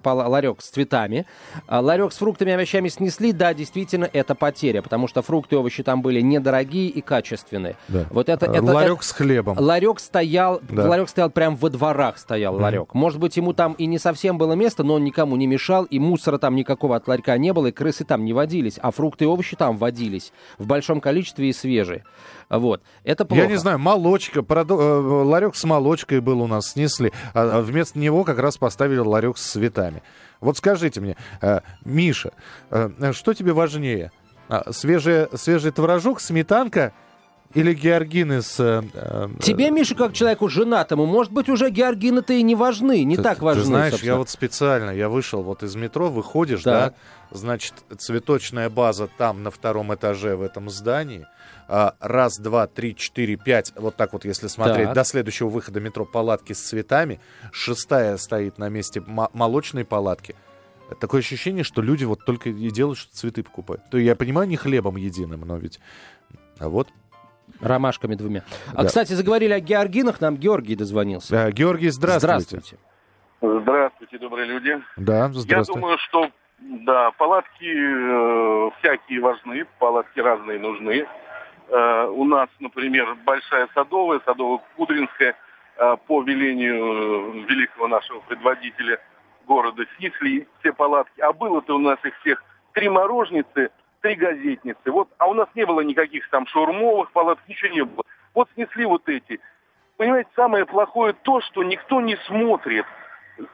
ларек 0.04 0.62
с 0.62 0.68
цветами. 0.68 1.26
Э, 1.68 1.78
ларек 1.78 2.12
с 2.12 2.18
фруктами 2.18 2.50
и 2.50 2.54
овощами 2.54 2.88
снесли. 2.88 3.32
Да, 3.32 3.54
действительно, 3.54 4.08
это 4.12 4.34
потеря, 4.34 4.82
потому 4.82 5.08
что 5.08 5.22
фрукты 5.22 5.56
и 5.56 5.58
овощи 5.58 5.82
там 5.82 6.02
были 6.02 6.20
недорогие 6.20 6.88
и 6.88 7.00
качественные. 7.00 7.76
Да. 7.88 8.06
Вот 8.10 8.28
это, 8.28 8.46
это 8.46 8.62
ларек 8.62 8.98
это, 8.98 9.06
с 9.06 9.12
хлебом. 9.12 9.58
Ларек 9.58 10.00
стоял, 10.00 10.60
да. 10.68 10.88
ларек 10.88 11.08
стоял 11.08 11.30
прямо 11.30 11.56
во 11.56 11.70
дворах 11.70 12.18
стоял 12.18 12.54
mm-hmm. 12.54 12.62
ларек. 12.62 12.94
Может 12.94 13.18
быть, 13.18 13.36
ему 13.36 13.52
там 13.52 13.72
и 13.74 13.86
не 13.86 13.98
совсем 13.98 14.38
было 14.38 14.52
место, 14.52 14.84
но 14.84 14.94
он 14.94 15.04
никому 15.04 15.36
не 15.36 15.46
мешал, 15.46 15.84
и 15.84 15.98
мусора 15.98 16.38
там 16.38 16.54
никакого 16.54 16.96
от 16.96 17.08
ларька 17.08 17.31
не 17.38 17.52
было, 17.52 17.68
и 17.68 17.72
крысы 17.72 18.04
там 18.04 18.24
не 18.24 18.32
водились, 18.32 18.78
а 18.80 18.90
фрукты 18.90 19.24
и 19.24 19.26
овощи 19.26 19.56
там 19.56 19.76
водились 19.76 20.32
в 20.58 20.66
большом 20.66 21.00
количестве 21.00 21.48
и 21.48 21.52
свежие. 21.52 22.04
Вот. 22.48 22.82
Это 23.04 23.24
плохо. 23.24 23.42
Я 23.42 23.48
не 23.48 23.56
знаю, 23.56 23.78
молочка, 23.78 24.42
продо... 24.42 24.74
Э, 24.74 25.00
ларек 25.24 25.56
с 25.56 25.64
молочкой 25.64 26.20
был 26.20 26.42
у 26.42 26.46
нас, 26.46 26.72
снесли. 26.72 27.12
А, 27.34 27.58
а 27.58 27.62
вместо 27.62 27.98
него 27.98 28.24
как 28.24 28.38
раз 28.38 28.58
поставили 28.58 28.98
ларек 28.98 29.38
с 29.38 29.52
цветами. 29.52 30.02
Вот 30.40 30.58
скажите 30.58 31.00
мне, 31.00 31.16
э, 31.40 31.60
Миша, 31.84 32.32
э, 32.70 33.12
что 33.12 33.32
тебе 33.32 33.52
важнее? 33.52 34.12
А, 34.48 34.72
свежий, 34.72 35.28
свежий 35.34 35.70
творожок, 35.70 36.20
сметанка 36.20 36.92
или 37.54 37.74
георгины 37.74 38.42
с... 38.42 38.58
Э, 38.58 39.28
Тебе, 39.40 39.70
Миша, 39.70 39.94
как 39.94 40.12
человеку 40.12 40.48
женатому, 40.48 41.06
может 41.06 41.32
быть, 41.32 41.48
уже 41.48 41.70
георгины-то 41.70 42.32
и 42.32 42.42
не 42.42 42.54
важны, 42.54 43.04
не 43.04 43.16
ты, 43.16 43.22
так 43.22 43.42
важны. 43.42 43.62
Ты 43.62 43.66
знаешь, 43.66 43.90
собственно. 43.92 44.12
я 44.12 44.16
вот 44.18 44.30
специально, 44.30 44.90
я 44.90 45.08
вышел 45.08 45.42
вот 45.42 45.62
из 45.62 45.74
метро, 45.76 46.08
выходишь, 46.08 46.62
да, 46.62 46.88
да 46.88 46.94
значит, 47.34 47.74
цветочная 47.98 48.70
база 48.70 49.08
там 49.08 49.42
на 49.42 49.50
втором 49.50 49.94
этаже 49.94 50.36
в 50.36 50.42
этом 50.42 50.70
здании, 50.70 51.26
а, 51.68 51.94
раз, 52.00 52.38
два, 52.38 52.66
три, 52.66 52.94
четыре, 52.94 53.36
пять, 53.36 53.72
вот 53.76 53.96
так 53.96 54.12
вот, 54.12 54.24
если 54.24 54.48
смотреть, 54.48 54.86
так. 54.86 54.94
до 54.94 55.04
следующего 55.04 55.48
выхода 55.48 55.80
метро 55.80 56.04
палатки 56.04 56.52
с 56.52 56.60
цветами, 56.60 57.20
шестая 57.50 58.16
стоит 58.16 58.58
на 58.58 58.68
месте 58.68 59.02
молочной 59.06 59.84
палатки. 59.84 60.34
Такое 61.00 61.20
ощущение, 61.20 61.64
что 61.64 61.80
люди 61.80 62.04
вот 62.04 62.24
только 62.24 62.50
и 62.50 62.70
делают, 62.70 62.98
что 62.98 63.16
цветы 63.16 63.42
покупают. 63.42 63.82
То 63.90 63.96
я 63.96 64.14
понимаю, 64.14 64.46
не 64.48 64.56
хлебом 64.56 64.96
единым, 64.96 65.40
но 65.40 65.56
ведь... 65.56 65.80
А 66.58 66.68
вот 66.68 66.88
Ромашками 67.62 68.14
двумя. 68.14 68.42
А, 68.74 68.82
да. 68.82 68.88
кстати, 68.88 69.12
заговорили 69.12 69.52
о 69.52 69.60
георгинах, 69.60 70.20
нам 70.20 70.36
Георгий 70.36 70.76
дозвонился. 70.76 71.30
Да, 71.30 71.50
Георгий, 71.50 71.90
здравствуйте. 71.90 72.60
Здравствуйте. 72.60 72.76
Здравствуйте, 73.40 74.18
добрые 74.18 74.46
люди. 74.46 74.82
Да, 74.96 75.28
здравствуйте. 75.28 75.54
Я 75.54 75.62
думаю, 75.64 75.98
что 75.98 76.30
да, 76.60 77.10
палатки 77.12 77.64
э, 77.64 78.70
всякие 78.78 79.20
важны, 79.20 79.66
палатки 79.78 80.20
разные 80.20 80.58
нужны. 80.58 81.06
Э, 81.68 82.06
у 82.06 82.24
нас, 82.24 82.48
например, 82.60 83.16
Большая 83.24 83.68
Садовая, 83.74 84.20
Садово-Кудринская, 84.20 85.34
э, 85.76 85.96
по 86.06 86.22
велению 86.22 87.44
великого 87.46 87.88
нашего 87.88 88.20
предводителя 88.20 89.00
города 89.46 89.84
снесли 89.96 90.46
все 90.60 90.72
палатки. 90.72 91.20
А 91.20 91.32
было-то 91.32 91.74
у 91.74 91.78
нас 91.78 91.98
их 92.04 92.16
всех 92.20 92.42
три 92.72 92.88
морожницы, 92.88 93.70
три 94.02 94.14
газетницы. 94.14 94.90
Вот, 94.90 95.08
а 95.18 95.26
у 95.26 95.34
нас 95.34 95.48
не 95.54 95.64
было 95.64 95.80
никаких 95.80 96.28
там 96.28 96.46
шаурмовых 96.46 97.10
палаток, 97.12 97.42
ничего 97.48 97.72
не 97.72 97.84
было. 97.84 98.04
Вот 98.34 98.48
снесли 98.54 98.84
вот 98.84 99.08
эти. 99.08 99.40
Понимаете, 99.96 100.30
самое 100.36 100.66
плохое 100.66 101.14
то, 101.14 101.40
что 101.40 101.62
никто 101.62 102.00
не 102.00 102.16
смотрит– 102.26 102.84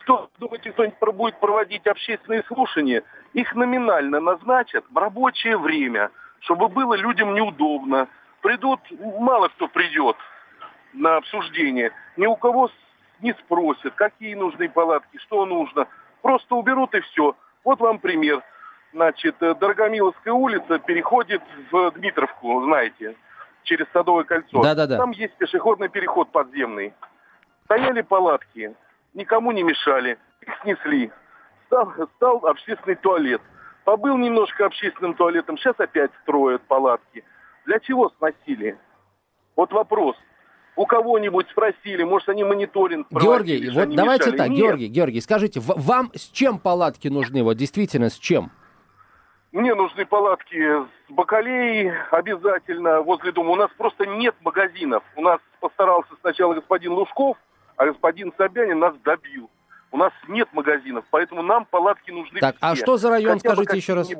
кто, 0.00 0.28
думаете, 0.38 0.72
кто-нибудь 0.72 1.14
будет 1.14 1.40
проводить 1.40 1.86
общественные 1.86 2.42
слушания, 2.44 3.02
их 3.32 3.54
номинально 3.54 4.20
назначат 4.20 4.84
в 4.90 4.96
рабочее 4.96 5.56
время, 5.56 6.10
чтобы 6.40 6.68
было 6.68 6.94
людям 6.94 7.34
неудобно. 7.34 8.08
Придут, 8.40 8.80
мало 9.00 9.48
кто 9.48 9.68
придет 9.68 10.16
на 10.92 11.16
обсуждение, 11.16 11.92
ни 12.16 12.26
у 12.26 12.36
кого 12.36 12.70
не 13.20 13.32
спросят, 13.34 13.94
какие 13.94 14.34
нужны 14.34 14.68
палатки, 14.68 15.18
что 15.18 15.44
нужно. 15.44 15.86
Просто 16.22 16.54
уберут 16.54 16.94
и 16.94 17.00
все. 17.00 17.36
Вот 17.64 17.80
вам 17.80 17.98
пример. 17.98 18.42
Значит, 18.92 19.37
э, 19.40 19.54
Дорогомиловская 19.54 20.33
улица 20.33 20.78
переходит 20.78 21.42
в 21.71 21.90
Дмитровку, 21.92 22.62
знаете, 22.64 23.16
через 23.64 23.87
Садовое 23.92 24.25
кольцо. 24.25 24.62
Да-да-да. 24.62 24.97
Там 24.97 25.11
есть 25.11 25.35
пешеходный 25.35 25.88
переход 25.88 26.30
подземный. 26.33 26.95
Стояли 27.64 28.00
палатки, 28.00 28.75
никому 29.12 29.52
не 29.52 29.62
мешали, 29.62 30.18
их 30.40 30.54
снесли. 30.62 31.12
Стал, 31.66 31.92
стал 32.16 32.47
общественный 32.47 32.97
туалет. 32.97 33.42
Побыл 33.85 34.16
немножко 34.16 34.66
общественным 34.66 35.14
туалетом, 35.14 35.59
сейчас 35.59 35.75
опять 35.78 36.11
строят 36.23 36.62
палатки. 36.62 37.25
Для 37.66 37.78
чего 37.80 38.11
сносили? 38.18 38.78
Вот 39.54 39.73
вопрос. 39.73 40.16
У 40.76 40.87
кого-нибудь 40.87 41.49
спросили, 41.50 42.04
может, 42.04 42.28
они 42.28 42.45
мониторинг 42.45 43.09
Георгий, 43.11 43.68
вот 43.71 43.95
давайте 43.95 44.26
мешали? 44.26 44.37
так, 44.38 44.49
Нет. 44.49 44.59
Георгий, 44.59 44.87
Георгий, 44.87 45.21
скажите, 45.21 45.61
вам 45.61 46.11
с 46.14 46.30
чем 46.30 46.59
палатки 46.59 47.09
нужны? 47.09 47.42
Вот 47.42 47.54
действительно, 47.54 48.11
с 48.11 48.16
чем? 48.16 48.50
Мне 49.52 49.74
нужны 49.74 50.04
палатки 50.04 50.58
с 50.58 51.10
бакалеей 51.10 51.92
обязательно 52.10 53.00
возле 53.00 53.32
дома. 53.32 53.50
У 53.50 53.56
нас 53.56 53.70
просто 53.78 54.04
нет 54.04 54.34
магазинов. 54.42 55.02
У 55.16 55.22
нас 55.22 55.40
постарался 55.60 56.10
сначала 56.20 56.54
господин 56.54 56.92
Лужков, 56.92 57.38
а 57.76 57.86
господин 57.86 58.32
Собянин 58.36 58.78
нас 58.78 58.94
добил. 59.04 59.48
У 59.90 59.96
нас 59.96 60.12
нет 60.28 60.48
магазинов, 60.52 61.06
поэтому 61.10 61.42
нам 61.42 61.64
палатки 61.64 62.10
нужны 62.10 62.40
Так, 62.40 62.56
а 62.60 62.74
все. 62.74 62.82
а 62.82 62.84
что 62.84 62.96
за 62.98 63.08
район, 63.08 63.38
Хотя 63.38 63.54
скажите 63.54 63.76
еще 63.78 63.94
раз? 63.94 64.10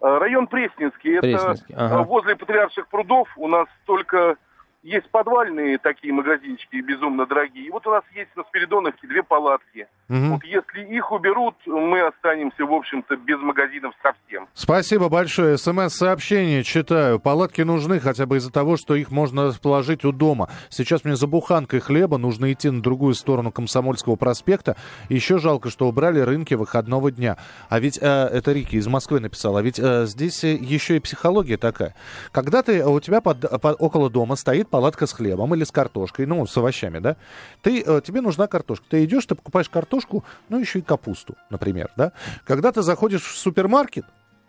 А, 0.00 0.18
район 0.18 0.48
Пресненский. 0.48 1.20
Пресненский. 1.20 1.72
Это 1.72 1.86
ага. 1.86 2.02
возле 2.02 2.34
Патриарших 2.34 2.88
прудов 2.88 3.28
у 3.36 3.46
нас 3.46 3.68
только 3.86 4.36
есть 4.82 5.08
подвальные 5.10 5.78
такие 5.78 6.12
магазинчики, 6.12 6.80
безумно 6.80 7.26
дорогие. 7.26 7.66
И 7.66 7.70
вот 7.70 7.86
у 7.86 7.90
нас 7.90 8.02
есть 8.14 8.34
на 8.36 8.42
Спиридоновке 8.44 9.06
две 9.06 9.22
палатки. 9.22 9.86
Угу. 10.08 10.18
Вот 10.18 10.44
если 10.44 10.84
их 10.94 11.12
уберут, 11.12 11.54
мы 11.66 12.00
останемся, 12.00 12.64
в 12.64 12.72
общем-то, 12.72 13.16
без 13.16 13.38
магазинов 13.38 13.94
совсем. 14.02 14.48
Спасибо 14.54 15.08
большое. 15.08 15.56
СМС-сообщение 15.56 16.64
читаю. 16.64 17.20
Палатки 17.20 17.62
нужны 17.62 18.00
хотя 18.00 18.26
бы 18.26 18.38
из-за 18.38 18.52
того, 18.52 18.76
что 18.76 18.94
их 18.94 19.10
можно 19.10 19.52
положить 19.62 20.04
у 20.04 20.12
дома. 20.12 20.50
Сейчас 20.68 21.04
мне 21.04 21.14
за 21.14 21.28
буханкой 21.28 21.80
хлеба 21.80 22.18
нужно 22.18 22.52
идти 22.52 22.68
на 22.68 22.82
другую 22.82 23.14
сторону 23.14 23.52
Комсомольского 23.52 24.16
проспекта. 24.16 24.76
Еще 25.08 25.38
жалко, 25.38 25.70
что 25.70 25.88
убрали 25.88 26.18
рынки 26.18 26.54
выходного 26.54 27.12
дня. 27.12 27.36
А 27.68 27.78
ведь, 27.78 27.98
э, 28.02 28.04
это 28.04 28.52
Рики 28.52 28.76
из 28.76 28.88
Москвы 28.88 29.20
написал, 29.20 29.56
а 29.56 29.62
ведь 29.62 29.78
э, 29.78 30.06
здесь 30.06 30.42
еще 30.42 30.96
и 30.96 31.00
психология 31.00 31.56
такая. 31.56 31.94
Когда 32.32 32.62
ты, 32.62 32.84
у 32.84 32.98
тебя 33.00 33.20
под, 33.20 33.48
под, 33.60 33.76
около 33.78 34.10
дома 34.10 34.34
стоит 34.34 34.68
палатка 34.72 35.06
с 35.06 35.12
хлебом 35.12 35.54
или 35.54 35.64
с 35.64 35.70
картошкой, 35.70 36.24
ну, 36.24 36.46
с 36.46 36.56
овощами, 36.56 36.98
да, 36.98 37.16
ты, 37.60 37.82
э, 37.82 38.00
тебе 38.02 38.22
нужна 38.22 38.46
картошка. 38.46 38.86
Ты 38.88 39.04
идешь, 39.04 39.26
ты 39.26 39.34
покупаешь 39.34 39.68
картошку, 39.68 40.24
ну, 40.48 40.58
еще 40.58 40.78
и 40.78 40.82
капусту, 40.82 41.36
например, 41.50 41.90
да. 41.94 42.12
Когда 42.44 42.72
ты 42.72 42.80
заходишь 42.80 43.22
в 43.22 43.36
супермаркет, 43.36 44.06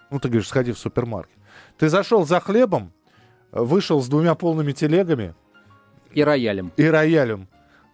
ну, 0.10 0.20
ты 0.20 0.30
говоришь, 0.30 0.48
сходи 0.48 0.72
в 0.72 0.80
супермаркет, 0.80 1.38
ты 1.77 1.89
зашел 1.89 2.25
за 2.25 2.39
хлебом, 2.39 2.94
вышел 3.51 4.01
с 4.01 4.08
двумя 4.08 4.34
полными 4.34 4.72
телегами. 4.72 5.36
И 6.13 6.24
роялем. 6.24 6.72
И 6.77 6.86
роялем 6.86 7.48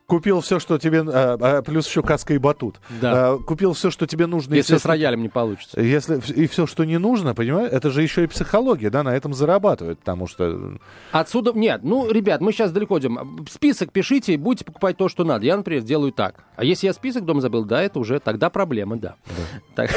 купил 0.09 0.41
все, 0.41 0.59
что 0.59 0.77
тебе... 0.77 1.01
А, 1.01 1.37
а, 1.39 1.61
плюс 1.61 1.87
еще 1.87 2.01
каска 2.01 2.33
и 2.33 2.37
батут. 2.37 2.81
Да. 3.01 3.33
А, 3.33 3.37
купил 3.37 3.73
все, 3.73 3.91
что 3.91 4.07
тебе 4.07 4.25
нужно. 4.25 4.55
Если 4.55 4.75
с 4.75 4.85
роялем 4.85 5.21
не 5.21 5.29
получится. 5.29 5.79
Если, 5.79 6.19
и 6.33 6.47
все, 6.47 6.65
что 6.65 6.83
не 6.83 6.97
нужно, 6.97 7.35
понимаешь? 7.35 7.71
Это 7.71 7.91
же 7.91 8.01
еще 8.01 8.23
и 8.23 8.27
психология, 8.27 8.89
да, 8.89 9.03
на 9.03 9.15
этом 9.15 9.33
зарабатывают, 9.33 9.99
потому 9.99 10.27
что... 10.27 10.77
Отсюда... 11.11 11.53
Нет, 11.53 11.81
ну, 11.83 12.11
ребят, 12.11 12.41
мы 12.41 12.51
сейчас 12.51 12.71
далеко 12.71 12.99
идем. 12.99 13.45
Список 13.49 13.91
пишите, 13.93 14.37
будете 14.37 14.65
покупать 14.65 14.97
то, 14.97 15.07
что 15.07 15.23
надо. 15.23 15.45
Я, 15.45 15.55
например, 15.55 15.83
делаю 15.83 16.11
так. 16.11 16.43
А 16.55 16.63
если 16.63 16.87
я 16.87 16.93
список 16.93 17.23
дома 17.23 17.39
забыл, 17.39 17.63
да, 17.63 17.81
это 17.81 17.99
уже 17.99 18.19
тогда 18.19 18.49
проблема, 18.49 18.97
да. 18.97 19.15
да. 19.75 19.75
Так, 19.75 19.91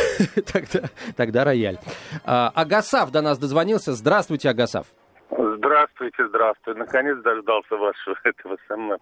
тогда, 0.53 0.89
тогда 1.17 1.45
рояль. 1.45 1.79
А, 2.25 2.53
Агасав 2.55 3.11
до 3.11 3.23
нас 3.23 3.39
дозвонился. 3.39 3.95
Здравствуйте, 3.95 4.51
Агасав. 4.51 4.87
Здравствуйте, 5.31 6.29
здравствуйте. 6.29 6.79
Наконец 6.79 7.17
дождался 7.23 7.77
вашего 7.77 8.17
этого 8.25 8.59
самого 8.69 8.99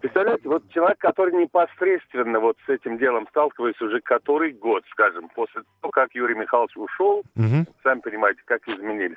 Представляете, 0.00 0.48
вот 0.48 0.62
человек, 0.70 0.98
который 0.98 1.34
непосредственно 1.34 2.40
вот 2.40 2.56
с 2.66 2.68
этим 2.68 2.98
делом 2.98 3.26
сталкивается 3.30 3.84
уже 3.84 4.00
который 4.00 4.52
год, 4.52 4.84
скажем, 4.90 5.28
после 5.30 5.62
того, 5.80 5.90
как 5.90 6.14
Юрий 6.14 6.34
Михайлович 6.34 6.76
ушел, 6.76 7.22
угу. 7.34 7.66
сами 7.82 8.00
понимаете, 8.00 8.40
как 8.44 8.66
изменились 8.68 9.16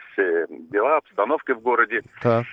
дела, 0.72 0.98
обстановка 0.98 1.56
в 1.56 1.62
городе. 1.62 2.02
Да. 2.24 2.44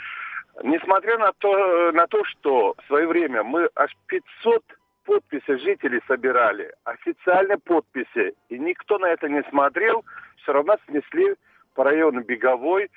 Несмотря 0.62 1.18
на 1.18 1.32
то, 1.38 1.92
на 1.92 2.06
то, 2.06 2.24
что 2.24 2.74
в 2.78 2.86
свое 2.86 3.06
время 3.06 3.42
мы 3.42 3.68
аж 3.74 3.92
500 4.06 4.62
подписей 5.04 5.58
жителей 5.58 6.00
собирали, 6.08 6.72
официально 6.84 7.58
подписи, 7.58 8.34
и 8.48 8.58
никто 8.58 8.98
на 8.98 9.06
это 9.06 9.28
не 9.28 9.42
смотрел, 9.50 10.04
все 10.42 10.52
равно 10.52 10.76
снесли 10.88 11.34
по 11.74 11.84
району 11.84 12.22
Беговой, 12.22 12.90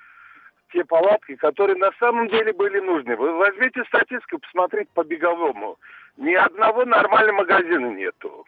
те 0.71 0.83
палатки, 0.85 1.35
которые 1.35 1.77
на 1.77 1.91
самом 1.99 2.27
деле 2.29 2.53
были 2.53 2.79
нужны. 2.79 3.15
Вы 3.15 3.33
возьмите 3.33 3.83
статистику, 3.85 4.39
посмотрите 4.39 4.89
по 4.93 5.03
беговому. 5.03 5.77
Ни 6.17 6.33
одного 6.33 6.85
нормального 6.85 7.37
магазина 7.37 7.87
нету. 7.87 8.45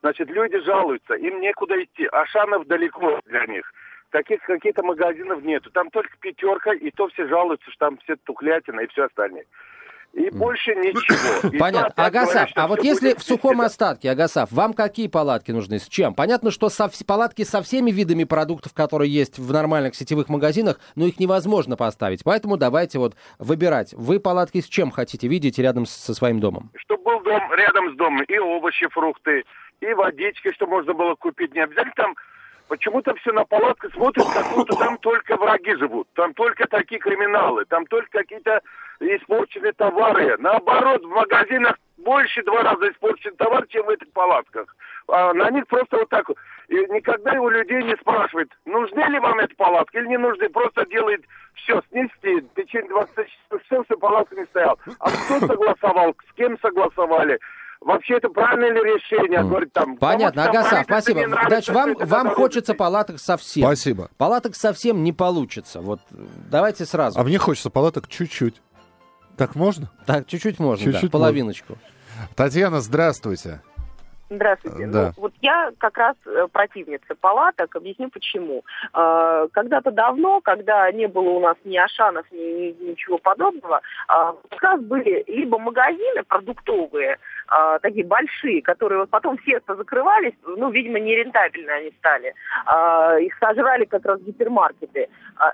Значит, 0.00 0.28
люди 0.28 0.58
жалуются, 0.60 1.14
им 1.14 1.40
некуда 1.40 1.82
идти. 1.82 2.06
Ашанов 2.06 2.66
далеко 2.66 3.20
для 3.24 3.46
них. 3.46 3.72
Таких 4.10 4.42
каких-то 4.42 4.82
магазинов 4.82 5.42
нету. 5.42 5.70
Там 5.70 5.90
только 5.90 6.10
пятерка, 6.20 6.72
и 6.72 6.90
то 6.90 7.08
все 7.08 7.26
жалуются, 7.26 7.70
что 7.70 7.86
там 7.86 7.98
все 7.98 8.16
тухлятина 8.16 8.80
и 8.80 8.86
все 8.88 9.04
остальное. 9.04 9.46
И 10.14 10.30
больше 10.30 10.74
ничего. 10.76 11.48
И 11.52 11.58
Понятно. 11.58 11.88
опять 11.88 12.06
Агасав, 12.06 12.50
а 12.54 12.68
вот 12.68 12.84
если 12.84 13.14
в 13.14 13.22
сухом 13.22 13.52
всегда. 13.52 13.66
остатке, 13.66 14.10
Агасав, 14.10 14.52
вам 14.52 14.72
какие 14.72 15.08
палатки 15.08 15.50
нужны? 15.50 15.80
С 15.80 15.88
чем? 15.88 16.14
Понятно, 16.14 16.50
что 16.50 16.68
со 16.68 16.88
палатки 17.04 17.42
со 17.42 17.62
всеми 17.62 17.90
видами 17.90 18.24
продуктов, 18.24 18.74
которые 18.74 19.12
есть 19.12 19.38
в 19.38 19.52
нормальных 19.52 19.96
сетевых 19.96 20.28
магазинах, 20.28 20.78
но 20.94 21.06
их 21.06 21.18
невозможно 21.18 21.76
поставить. 21.76 22.22
Поэтому 22.22 22.56
давайте 22.56 22.98
вот 22.98 23.16
выбирать. 23.38 23.92
Вы 23.94 24.20
палатки 24.20 24.60
с 24.60 24.68
чем 24.68 24.92
хотите 24.92 25.26
видеть 25.26 25.58
рядом 25.58 25.84
со 25.84 26.14
своим 26.14 26.38
домом? 26.38 26.70
Чтобы 26.76 27.02
был 27.02 27.20
дом 27.20 27.52
рядом 27.52 27.92
с 27.92 27.96
домом, 27.96 28.22
и 28.22 28.38
овощи, 28.38 28.86
фрукты, 28.88 29.44
и 29.80 29.92
водички, 29.94 30.52
что 30.52 30.66
можно 30.66 30.94
было 30.94 31.16
купить. 31.16 31.54
Не 31.54 31.60
обязательно 31.60 31.94
там 31.96 32.14
Почему-то 32.68 33.14
все 33.16 33.30
на 33.32 33.44
палатках 33.44 33.92
смотрят, 33.92 34.26
как 34.32 34.54
будто 34.54 34.74
там 34.76 34.96
только 34.98 35.36
враги 35.36 35.76
живут, 35.76 36.08
там 36.14 36.32
только 36.32 36.66
такие 36.66 36.98
криминалы, 36.98 37.66
там 37.66 37.84
только 37.86 38.08
какие-то 38.10 38.62
испорченные 39.00 39.72
товары. 39.72 40.36
Наоборот, 40.38 41.02
в 41.04 41.08
магазинах 41.08 41.76
больше 41.98 42.42
два 42.42 42.62
раза 42.62 42.90
испорченный 42.90 43.36
товар, 43.36 43.66
чем 43.68 43.86
в 43.86 43.90
этих 43.90 44.10
палатках. 44.12 44.76
А 45.08 45.32
на 45.34 45.50
них 45.50 45.66
просто 45.66 45.98
вот 45.98 46.08
так 46.08 46.28
вот. 46.28 46.38
И 46.68 46.74
никогда 46.74 47.32
у 47.40 47.48
людей 47.48 47.82
не 47.82 47.94
спрашивает, 47.96 48.50
нужны 48.64 49.00
ли 49.00 49.18
вам 49.18 49.38
эти 49.38 49.54
палатки 49.54 49.96
или 49.96 50.08
не 50.08 50.18
нужны. 50.18 50.48
Просто 50.48 50.86
делает 50.86 51.22
все, 51.54 51.82
снести, 51.90 52.40
в 52.40 52.54
течение 52.54 52.88
20 52.88 53.14
часов, 53.14 53.62
все, 53.66 53.84
что 53.84 53.96
палатка 53.98 54.34
не 54.36 54.44
стоял. 54.46 54.78
А 54.98 55.10
кто 55.10 55.46
согласовал, 55.46 56.14
с 56.30 56.34
кем 56.34 56.58
согласовали? 56.60 57.38
Вообще 57.80 58.14
это 58.14 58.30
правильное 58.30 58.70
ли 58.70 58.94
решение? 58.94 59.42
Говорит, 59.42 59.72
там, 59.74 59.98
Понятно, 59.98 60.44
правительство 60.44 60.82
спасибо. 60.84 61.26
нравится, 61.26 61.48
Значит, 61.48 61.74
вам, 61.74 61.94
вам 62.08 62.34
хочется 62.34 62.72
палаток 62.74 63.18
совсем. 63.18 63.64
Спасибо. 63.66 64.08
Палаток 64.16 64.54
совсем 64.54 65.04
не 65.04 65.12
получится. 65.12 65.82
Вот 65.82 66.00
давайте 66.10 66.86
сразу. 66.86 67.20
А 67.20 67.24
мне 67.24 67.36
хочется 67.36 67.68
палаток 67.68 68.08
чуть-чуть. 68.08 68.62
Так 69.36 69.54
можно? 69.54 69.90
Так, 70.06 70.26
чуть-чуть 70.26 70.58
можно, 70.58 70.86
да, 70.86 70.92
Чуть-чуть 70.92 71.10
половиночку. 71.10 71.76
Татьяна, 72.34 72.80
здравствуйте. 72.80 73.60
Здравствуйте. 74.36 74.86
Да. 74.86 75.06
Ну, 75.16 75.22
вот 75.22 75.32
я 75.40 75.70
как 75.78 75.96
раз 75.98 76.16
э, 76.26 76.46
противница 76.52 77.14
палаток. 77.20 77.74
Объясню 77.76 78.10
почему. 78.10 78.64
Э, 78.92 79.48
Когда-то 79.52 79.90
давно, 79.90 80.40
когда 80.40 80.90
не 80.92 81.06
было 81.06 81.30
у 81.30 81.40
нас 81.40 81.56
ни 81.64 81.76
Ашанов, 81.76 82.26
ни, 82.32 82.38
ни- 82.38 82.90
ничего 82.90 83.18
подобного, 83.18 83.80
как 84.06 84.62
раз 84.62 84.80
были 84.80 85.24
либо 85.26 85.58
магазины 85.58 86.22
продуктовые, 86.24 87.18
такие 87.82 88.04
большие, 88.04 88.62
которые 88.62 89.00
вот 89.00 89.10
потом 89.10 89.36
все 89.38 89.60
закрывались, 89.66 90.34
ну, 90.44 90.70
видимо, 90.70 90.98
нерентабельно 91.00 91.74
они 91.74 91.92
стали. 91.98 92.34
Их 93.24 93.36
сожрали 93.38 93.84
как 93.84 94.04
раз 94.04 94.20
гипермаркеты. 94.20 95.08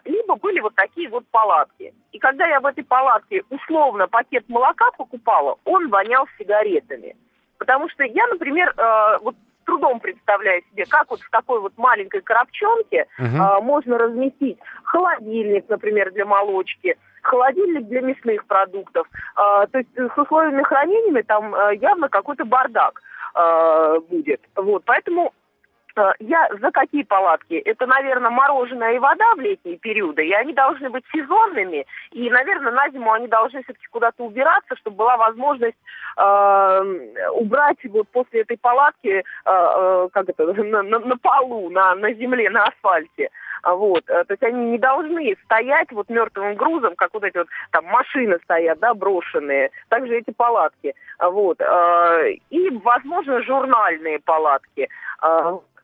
Либо 0.04 0.36
были 0.36 0.60
вот 0.60 0.74
такие 0.74 1.08
вот 1.08 1.24
палатки. 1.30 1.94
И 2.12 2.18
когда 2.18 2.46
я 2.46 2.60
в 2.60 2.66
этой 2.66 2.84
палатке 2.84 3.42
условно 3.50 4.08
пакет 4.08 4.44
молока 4.48 4.90
покупала, 4.96 5.56
он 5.64 5.88
вонял 5.88 6.26
сигаретами. 6.38 7.16
Потому 7.60 7.90
что 7.90 8.04
я, 8.04 8.26
например, 8.26 8.72
э, 8.76 9.18
вот 9.22 9.36
трудом 9.66 10.00
представляю 10.00 10.62
себе, 10.70 10.86
как 10.88 11.10
вот 11.10 11.20
в 11.20 11.30
такой 11.30 11.60
вот 11.60 11.74
маленькой 11.76 12.22
коробчонке 12.22 13.06
Мгм. 13.18 13.40
э, 13.40 13.60
можно 13.60 13.98
разместить 13.98 14.58
холодильник, 14.82 15.68
например, 15.68 16.10
для 16.12 16.24
молочки, 16.24 16.96
холодильник 17.22 17.86
для 17.86 18.00
мясных 18.00 18.46
продуктов. 18.46 19.06
Э, 19.36 19.66
то 19.70 19.78
есть 19.78 19.90
с 19.94 20.18
условиями 20.18 20.62
хранения 20.62 21.22
там 21.22 21.54
э, 21.54 21.76
явно 21.76 22.08
какой-то 22.08 22.46
бардак 22.46 23.02
э, 23.34 24.00
будет. 24.08 24.40
Вот, 24.56 24.82
поэтому 24.86 25.26
э, 25.26 25.39
я 26.20 26.48
за 26.60 26.70
какие 26.70 27.02
палатки? 27.02 27.54
Это, 27.54 27.86
наверное, 27.86 28.30
мороженое 28.30 28.94
и 28.94 28.98
вода 28.98 29.34
в 29.34 29.40
летние 29.40 29.76
периоды, 29.78 30.26
и 30.26 30.32
они 30.32 30.52
должны 30.52 30.90
быть 30.90 31.04
сезонными, 31.12 31.86
и, 32.12 32.30
наверное, 32.30 32.72
на 32.72 32.88
зиму 32.90 33.12
они 33.12 33.28
должны 33.28 33.62
все-таки 33.62 33.86
куда-то 33.90 34.24
убираться, 34.24 34.76
чтобы 34.76 34.96
была 34.96 35.16
возможность 35.16 35.76
э, 36.16 36.82
убрать 37.34 37.78
вот 37.84 38.08
после 38.08 38.42
этой 38.42 38.56
палатки, 38.58 39.08
э, 39.08 39.22
э, 39.46 40.08
как 40.12 40.28
это, 40.28 40.44
на, 40.62 40.82
на- 40.82 40.98
на 40.98 41.16
полу, 41.16 41.70
на, 41.70 41.94
на 41.94 42.12
земле, 42.14 42.50
на 42.50 42.64
асфальте. 42.64 43.30
А 43.62 43.74
Вот, 43.74 44.04
э, 44.08 44.24
то 44.24 44.32
есть 44.32 44.42
они 44.42 44.70
не 44.70 44.78
должны 44.78 45.36
стоять 45.44 45.92
вот 45.92 46.08
мертвым 46.08 46.54
грузом, 46.54 46.94
как 46.96 47.12
вот 47.12 47.24
эти 47.24 47.36
вот 47.38 47.48
там 47.72 47.84
машины 47.86 48.38
стоят, 48.44 48.78
да, 48.78 48.94
брошенные, 48.94 49.70
также 49.88 50.16
эти 50.18 50.30
палатки, 50.30 50.94
А 51.18 51.28
вот, 51.30 51.60
э, 51.60 52.32
и, 52.50 52.70
возможно, 52.82 53.42
журнальные 53.42 54.20
палатки. 54.20 54.88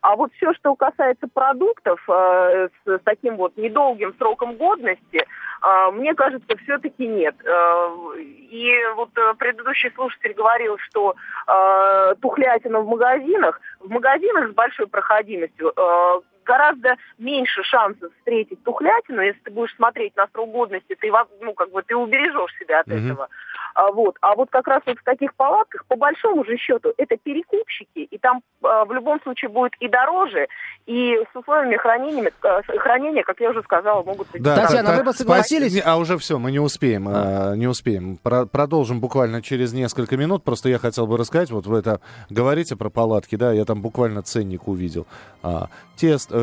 А, 0.00 0.16
вот 0.16 0.32
все, 0.34 0.52
что 0.54 0.74
касается 0.74 1.26
продуктов 1.32 2.00
э, 2.08 2.68
с, 2.84 2.98
таким 3.04 3.36
вот 3.36 3.56
недолгим 3.56 4.14
сроком 4.18 4.56
годности, 4.56 5.18
э, 5.18 5.90
мне 5.92 6.14
кажется, 6.14 6.56
все-таки 6.64 7.06
нет. 7.06 7.34
Э, 7.44 8.18
и 8.18 8.72
вот 8.94 9.10
предыдущий 9.38 9.90
слушатель 9.94 10.34
говорил, 10.34 10.76
что 10.78 11.14
э, 11.46 12.14
тухлятина 12.20 12.80
в 12.80 12.88
магазинах, 12.88 13.60
в 13.80 13.90
магазинах 13.90 14.50
с 14.50 14.54
большой 14.54 14.86
проходимостью 14.86 15.72
гораздо 16.46 16.94
меньше 17.18 17.62
шансов 17.64 18.10
встретить 18.18 18.62
тухлятину, 18.64 19.20
если 19.20 19.40
ты 19.40 19.50
будешь 19.50 19.74
смотреть 19.76 20.16
на 20.16 20.26
срок 20.32 20.50
годности, 20.50 20.96
ты, 21.00 21.10
ну, 21.40 21.52
как 21.54 21.70
бы, 21.70 21.82
ты 21.82 21.94
убережешь 21.96 22.56
себя 22.58 22.80
от 22.80 22.88
этого. 22.88 23.28
А, 23.74 23.92
вот. 23.92 24.16
а 24.22 24.34
вот 24.36 24.48
как 24.50 24.66
раз 24.68 24.80
вот 24.86 24.98
в 24.98 25.02
таких 25.04 25.34
палатках, 25.34 25.84
по 25.86 25.96
большому 25.96 26.44
же 26.46 26.56
счету, 26.56 26.94
это 26.96 27.16
перекупщики, 27.18 27.98
и 27.98 28.16
там 28.18 28.40
а, 28.62 28.86
в 28.86 28.92
любом 28.92 29.20
случае 29.22 29.50
будет 29.50 29.72
и 29.80 29.88
дороже, 29.88 30.46
и 30.86 31.14
с 31.30 31.36
условиями 31.36 31.76
хранения, 31.76 32.32
с- 32.42 32.78
хранения, 32.78 33.22
как 33.22 33.38
я 33.40 33.50
уже 33.50 33.62
сказала, 33.62 34.02
могут 34.02 34.30
быть... 34.30 34.42
Да, 34.42 34.56
Татьяна, 34.62 34.88
та- 34.90 34.96
вы 34.96 35.02
бы 35.04 35.12
согласились? 35.12 35.74
Не, 35.74 35.80
А 35.80 35.96
уже 35.96 36.16
все, 36.16 36.38
мы 36.38 36.52
не 36.52 36.58
успеем, 36.58 37.06
а, 37.08 37.54
не 37.54 37.66
успеем. 37.66 38.16
Про- 38.16 38.46
продолжим 38.46 39.00
буквально 39.00 39.42
через 39.42 39.74
несколько 39.74 40.16
минут. 40.16 40.42
Просто 40.44 40.70
я 40.70 40.78
хотел 40.78 41.06
бы 41.06 41.18
рассказать, 41.18 41.50
вот 41.50 41.66
вы 41.66 41.78
это 41.80 42.00
говорите 42.30 42.76
про 42.76 42.88
палатки, 42.88 43.36
да, 43.36 43.52
я 43.52 43.64
там 43.66 43.82
буквально 43.82 44.22
ценник 44.22 44.68
увидел. 44.68 45.06
А, 45.42 45.68
тест, 45.96 46.30
э, 46.32 46.35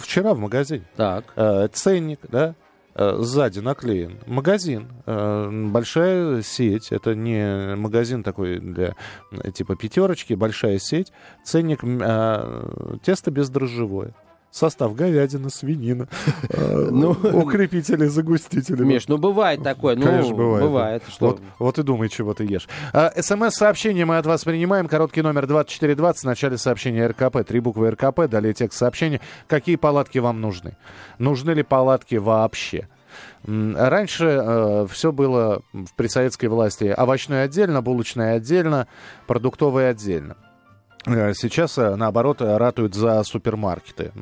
вчера 0.00 0.34
в 0.34 0.38
магазине. 0.38 0.84
Так. 0.96 1.24
Э, 1.36 1.68
ценник, 1.72 2.20
да, 2.28 2.54
э, 2.94 3.16
сзади 3.20 3.60
наклеен. 3.60 4.18
Магазин, 4.26 4.88
э, 5.06 5.68
большая 5.70 6.42
сеть, 6.42 6.92
это 6.92 7.14
не 7.14 7.76
магазин 7.76 8.22
такой 8.22 8.58
для 8.58 8.94
э, 9.32 9.50
типа 9.52 9.76
пятерочки, 9.76 10.34
большая 10.34 10.78
сеть. 10.78 11.12
Ценник 11.44 11.80
э, 11.82 12.96
тесто 13.02 13.30
бездрожжевое. 13.30 14.14
Состав 14.50 14.94
говядина, 14.94 15.50
свинина, 15.50 16.08
э, 16.48 16.88
Ну, 16.90 17.10
укрепители, 17.10 18.06
загустители. 18.06 18.82
Миш, 18.82 19.06
ну 19.06 19.18
бывает 19.18 19.62
такое, 19.62 19.94
ну 19.94 20.02
Конечно, 20.06 20.34
бывает. 20.34 20.64
бывает. 20.64 21.02
Что? 21.08 21.38
Вот, 21.58 21.78
и 21.78 21.82
думай, 21.82 22.08
чего 22.08 22.32
ты 22.32 22.44
ешь. 22.44 22.66
А, 22.94 23.12
СМС-сообщение 23.14 24.06
мы 24.06 24.16
от 24.16 24.24
вас 24.26 24.44
принимаем. 24.44 24.88
Короткий 24.88 25.20
номер 25.22 25.46
2420. 25.46 26.22
В 26.22 26.24
начале 26.24 26.56
сообщения 26.56 27.06
РКП. 27.06 27.44
Три 27.46 27.60
буквы 27.60 27.90
РКП. 27.90 28.26
Далее 28.26 28.54
текст 28.54 28.78
сообщения. 28.78 29.20
Какие 29.46 29.76
палатки 29.76 30.18
вам 30.18 30.40
нужны? 30.40 30.76
Нужны 31.18 31.50
ли 31.50 31.62
палатки 31.62 32.14
вообще? 32.14 32.88
Раньше 33.46 34.86
все 34.90 35.12
было 35.12 35.62
в 35.72 35.94
при 35.96 36.08
советской 36.08 36.46
власти 36.46 36.94
овощное 36.96 37.44
отдельно, 37.44 37.82
булочное 37.82 38.36
отдельно, 38.36 38.86
продуктовое 39.26 39.90
отдельно. 39.90 40.36
Э, 41.08 41.32
Сейчас, 41.34 41.78
э, 41.78 41.96
наоборот, 41.96 42.40
э, 42.40 42.56
ратуют 42.56 42.94
за 42.94 43.22
супермаркеты. 43.24 44.12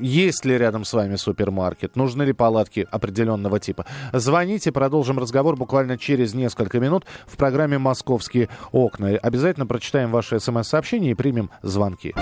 Есть 0.00 0.44
ли 0.44 0.56
рядом 0.56 0.84
с 0.84 0.92
вами 0.92 1.16
супермаркет? 1.16 1.96
Нужны 1.96 2.22
ли 2.24 2.32
палатки 2.32 2.86
определенного 2.90 3.60
типа? 3.60 3.86
Звоните, 4.12 4.72
продолжим 4.72 5.18
разговор 5.18 5.56
буквально 5.56 5.98
через 5.98 6.34
несколько 6.34 6.80
минут 6.80 7.04
в 7.26 7.36
программе 7.36 7.78
«Московские 7.78 8.48
окна». 8.72 9.08
Обязательно 9.22 9.66
прочитаем 9.66 10.10
ваши 10.10 10.40
смс-сообщения 10.40 11.10
и 11.10 11.14
примем 11.14 11.50
звонки. 11.62 12.14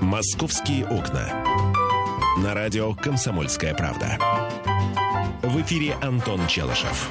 «Московские 0.00 0.86
окна». 0.86 1.28
На 2.42 2.54
радио 2.54 2.94
«Комсомольская 2.94 3.74
правда». 3.74 4.18
В 5.42 5.60
эфире 5.60 5.94
Антон 6.00 6.46
Челышев. 6.46 7.10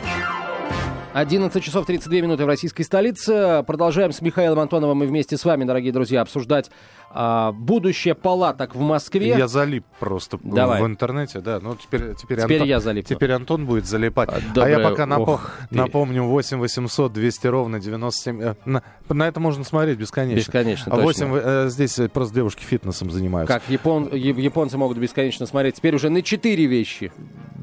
11 1.13 1.61
часов 1.61 1.85
32 1.85 2.21
минуты 2.21 2.45
в 2.45 2.47
российской 2.47 2.83
столице. 2.83 3.65
Продолжаем 3.67 4.13
с 4.13 4.21
Михаилом 4.21 4.59
Антоновым 4.59 5.03
и 5.03 5.07
вместе 5.07 5.35
с 5.35 5.43
вами, 5.43 5.65
дорогие 5.65 5.91
друзья, 5.91 6.21
обсуждать 6.21 6.71
а, 7.13 7.51
будущее 7.51 8.15
палаток 8.15 8.75
в 8.75 8.79
Москве. 8.79 9.29
Я 9.37 9.47
залип 9.47 9.85
просто 9.99 10.37
в- 10.37 10.53
Давай. 10.53 10.81
в 10.81 10.85
интернете, 10.85 11.39
да. 11.41 11.59
Ну, 11.61 11.75
теперь, 11.75 12.15
теперь, 12.15 12.39
Теперь 12.41 12.55
Антон, 12.57 12.67
я 12.67 12.79
залипну. 12.79 13.15
Теперь 13.15 13.31
Антон 13.31 13.65
будет 13.65 13.85
залипать. 13.85 14.29
А, 14.29 14.35
А, 14.35 14.39
я 14.39 14.77
доброе- 14.77 14.89
пока 14.89 15.03
напо- 15.03 15.33
ох 15.33 15.51
ты. 15.69 15.75
напомню 15.77 16.23
8 16.23 16.59
800 16.59 17.13
200 17.13 17.47
ровно 17.47 17.79
97... 17.79 18.41
э, 18.41 18.55
На, 18.65 18.83
на 19.09 19.27
это 19.27 19.39
можно 19.39 19.63
смотреть 19.63 19.97
бесконечно. 19.97 20.39
Бесконечно, 20.39 20.85
А 20.93 21.01
точно. 21.01 21.27
8, 21.27 21.41
э, 21.43 21.69
здесь 21.69 21.99
э, 21.99 22.09
просто 22.09 22.35
девушки 22.35 22.63
фитнесом 22.63 23.11
занимаются. 23.11 23.53
Как 23.59 23.69
япон- 23.69 24.09
японцы 24.15 24.77
могут 24.77 24.97
бесконечно 24.97 25.45
смотреть. 25.45 25.75
Теперь 25.75 25.95
уже 25.95 26.09
на 26.09 26.21
четыре 26.21 26.65
вещи. 26.65 27.11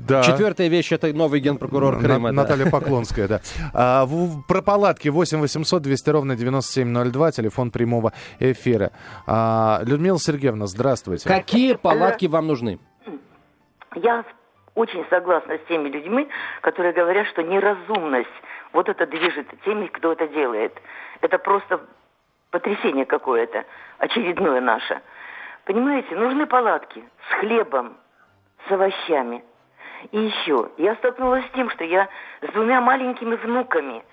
Да. 0.09 0.23
Четвертая 0.23 0.69
вещь 0.69 0.91
это 0.93 1.13
новый 1.13 1.41
генпрокурор 1.41 1.99
Крыма. 1.99 2.33
На- 2.33 2.43
да. 2.43 2.49
Наталья 2.49 2.71
Поклонская, 2.71 3.29
да. 3.29 3.41
А, 3.75 4.07
в- 4.07 4.43
про 4.49 4.63
палатки 4.63 5.09
8 5.09 5.39
800 5.39 5.83
200 5.83 6.09
ровно 6.11 6.35
9702, 6.37 7.33
телефон 7.33 7.71
прямого 7.71 8.13
эфира. 8.41 8.91
А, 9.27 9.38
Людмила 9.85 10.19
Сергеевна, 10.19 10.67
здравствуйте. 10.67 11.29
Какие 11.29 11.75
палатки 11.75 12.27
вам 12.27 12.47
нужны? 12.47 12.79
Я 13.95 14.25
очень 14.75 15.05
согласна 15.11 15.59
с 15.59 15.69
теми 15.69 15.89
людьми, 15.89 16.29
которые 16.61 16.93
говорят, 16.93 17.27
что 17.29 17.43
неразумность 17.43 18.29
вот 18.73 18.89
это 18.89 19.07
движет 19.07 19.47
теми, 19.65 19.87
кто 19.87 20.13
это 20.13 20.29
делает. 20.29 20.73
Это 21.21 21.39
просто 21.39 21.81
потрясение 22.51 23.05
какое-то, 23.05 23.65
очередное 23.99 24.61
наше. 24.61 25.01
Понимаете, 25.65 26.15
нужны 26.15 26.47
палатки 26.47 27.03
с 27.29 27.41
хлебом, 27.41 27.97
с 28.69 28.73
овощами. 28.73 29.45
И 30.13 30.19
еще, 30.19 30.71
я 30.77 30.95
столкнулась 30.97 31.45
с 31.47 31.51
тем, 31.51 31.71
что 31.71 31.85
я 31.85 32.09
с 32.43 32.53
двумя 32.53 32.81
маленькими 32.81 33.35
внуками 33.35 34.05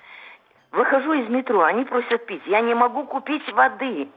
выхожу 0.71 1.13
из 1.13 1.29
метро, 1.29 1.63
они 1.63 1.85
просят 1.85 2.25
пить. 2.25 2.41
Я 2.45 2.61
не 2.61 2.73
могу 2.73 3.05
купить 3.05 3.47
воды, 3.53 4.09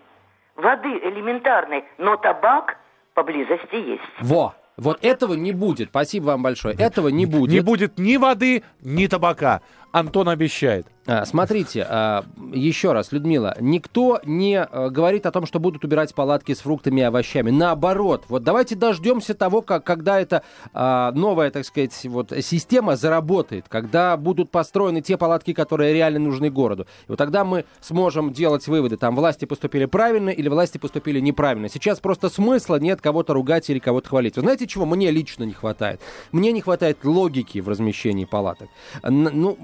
воды 0.58 0.98
элементарной, 1.02 1.84
но 1.96 2.16
табак 2.16 2.76
поблизости 3.14 3.76
есть. 3.76 4.02
Во! 4.20 4.54
Вот 4.76 5.04
этого 5.04 5.34
не 5.34 5.50
будет. 5.50 5.88
Спасибо 5.88 6.26
вам 6.26 6.42
большое. 6.44 6.76
Этого 6.76 7.08
не 7.08 7.26
будет. 7.26 7.52
Не 7.52 7.60
будет 7.60 7.98
ни 7.98 8.16
воды, 8.16 8.62
ни 8.80 9.08
табака. 9.08 9.60
Антон 9.90 10.28
обещает. 10.28 10.86
А, 11.08 11.24
Смотрите, 11.24 11.86
а, 11.88 12.26
еще 12.52 12.92
раз, 12.92 13.12
Людмила, 13.12 13.56
никто 13.60 14.20
не 14.26 14.60
а, 14.60 14.90
говорит 14.90 15.24
о 15.24 15.30
том, 15.30 15.46
что 15.46 15.58
будут 15.58 15.82
убирать 15.82 16.14
палатки 16.14 16.52
с 16.52 16.60
фруктами 16.60 17.00
и 17.00 17.04
овощами. 17.04 17.50
Наоборот, 17.50 18.26
вот 18.28 18.42
давайте 18.42 18.74
дождемся 18.76 19.32
того, 19.32 19.62
как, 19.62 19.84
когда 19.84 20.20
эта 20.20 20.42
а, 20.74 21.10
новая, 21.12 21.50
так 21.50 21.64
сказать, 21.64 21.98
вот, 22.04 22.34
система 22.42 22.94
заработает, 22.96 23.64
когда 23.70 24.18
будут 24.18 24.50
построены 24.50 25.00
те 25.00 25.16
палатки, 25.16 25.54
которые 25.54 25.94
реально 25.94 26.18
нужны 26.18 26.50
городу. 26.50 26.82
И 27.06 27.10
вот 27.10 27.16
тогда 27.16 27.42
мы 27.42 27.64
сможем 27.80 28.34
делать 28.34 28.68
выводы, 28.68 28.98
там 28.98 29.16
власти 29.16 29.46
поступили 29.46 29.86
правильно 29.86 30.28
или 30.28 30.50
власти 30.50 30.76
поступили 30.76 31.20
неправильно. 31.20 31.70
Сейчас 31.70 32.00
просто 32.00 32.28
смысла 32.28 32.78
нет 32.78 33.00
кого-то 33.00 33.32
ругать 33.32 33.70
или 33.70 33.78
кого-то 33.78 34.10
хвалить. 34.10 34.36
Вы 34.36 34.42
знаете, 34.42 34.66
чего 34.66 34.84
мне 34.84 35.10
лично 35.10 35.44
не 35.44 35.54
хватает? 35.54 36.02
Мне 36.32 36.52
не 36.52 36.60
хватает 36.60 37.02
логики 37.02 37.60
в 37.60 37.68
размещении 37.70 38.26
палаток. 38.26 38.68
Ну, 39.02 39.56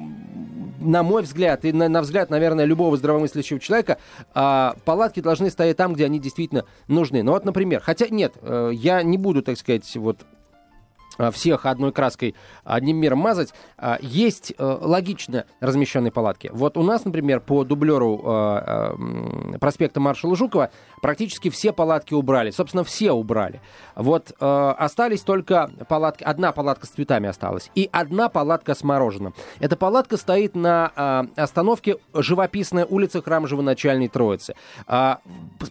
на 0.81 1.03
мой 1.03 1.23
взгляд, 1.23 1.34
и 1.65 1.73
на, 1.73 1.89
на 1.89 2.01
взгляд, 2.03 2.31
наверное, 2.31 2.65
любого 2.65 2.97
здравомыслящего 2.97 3.61
человека, 3.61 3.99
а, 4.35 4.77
палатки 4.85 5.21
должны 5.21 5.51
стоять 5.51 5.77
там, 5.77 5.95
где 5.95 6.05
они 6.05 6.19
действительно 6.19 6.65
нужны. 6.89 7.23
Ну 7.23 7.33
вот, 7.33 7.45
например, 7.45 7.81
хотя 7.81 8.09
нет, 8.09 8.35
э, 8.43 8.71
я 8.73 9.03
не 9.03 9.19
буду, 9.19 9.43
так 9.43 9.59
сказать, 9.59 9.97
вот 9.97 10.19
всех 11.33 11.67
одной 11.67 11.93
краской 11.93 12.35
одним 12.65 12.97
миром 12.97 13.19
мазать, 13.19 13.53
а, 13.77 13.99
есть 14.01 14.53
э, 14.57 14.79
логично 14.81 15.47
размещенные 15.61 16.13
палатки. 16.13 16.51
Вот 16.53 16.77
у 16.77 16.83
нас, 16.83 17.05
например, 17.05 17.41
по 17.41 17.65
дублеру 17.65 18.21
э, 18.25 18.95
э, 19.55 19.59
проспекта 19.59 20.01
маршала 20.01 20.37
Жукова 20.37 20.71
практически 21.03 21.51
все 21.51 21.73
палатки 21.73 22.15
убрали. 22.15 22.51
Собственно, 22.51 22.85
все 22.85 23.13
убрали. 23.13 23.61
Вот 23.95 24.33
э, 24.39 24.75
остались 24.79 25.23
только 25.23 25.71
палатки, 25.89 26.25
одна 26.25 26.53
палатка 26.53 26.87
с 26.87 26.91
цветами 26.91 27.29
осталась 27.29 27.71
и 27.75 27.89
одна 27.93 28.29
палатка 28.29 28.75
с 28.75 28.83
мороженым. 28.83 29.35
Эта 29.61 29.77
палатка 29.77 30.17
стоит 30.17 30.55
на 30.55 30.93
э, 31.37 31.41
остановке 31.43 31.97
живописная 32.15 32.87
улица 32.87 33.23
Храм 33.23 33.47
Живоначальной 33.47 34.09
Троицы. 34.09 34.55
А, 34.87 35.21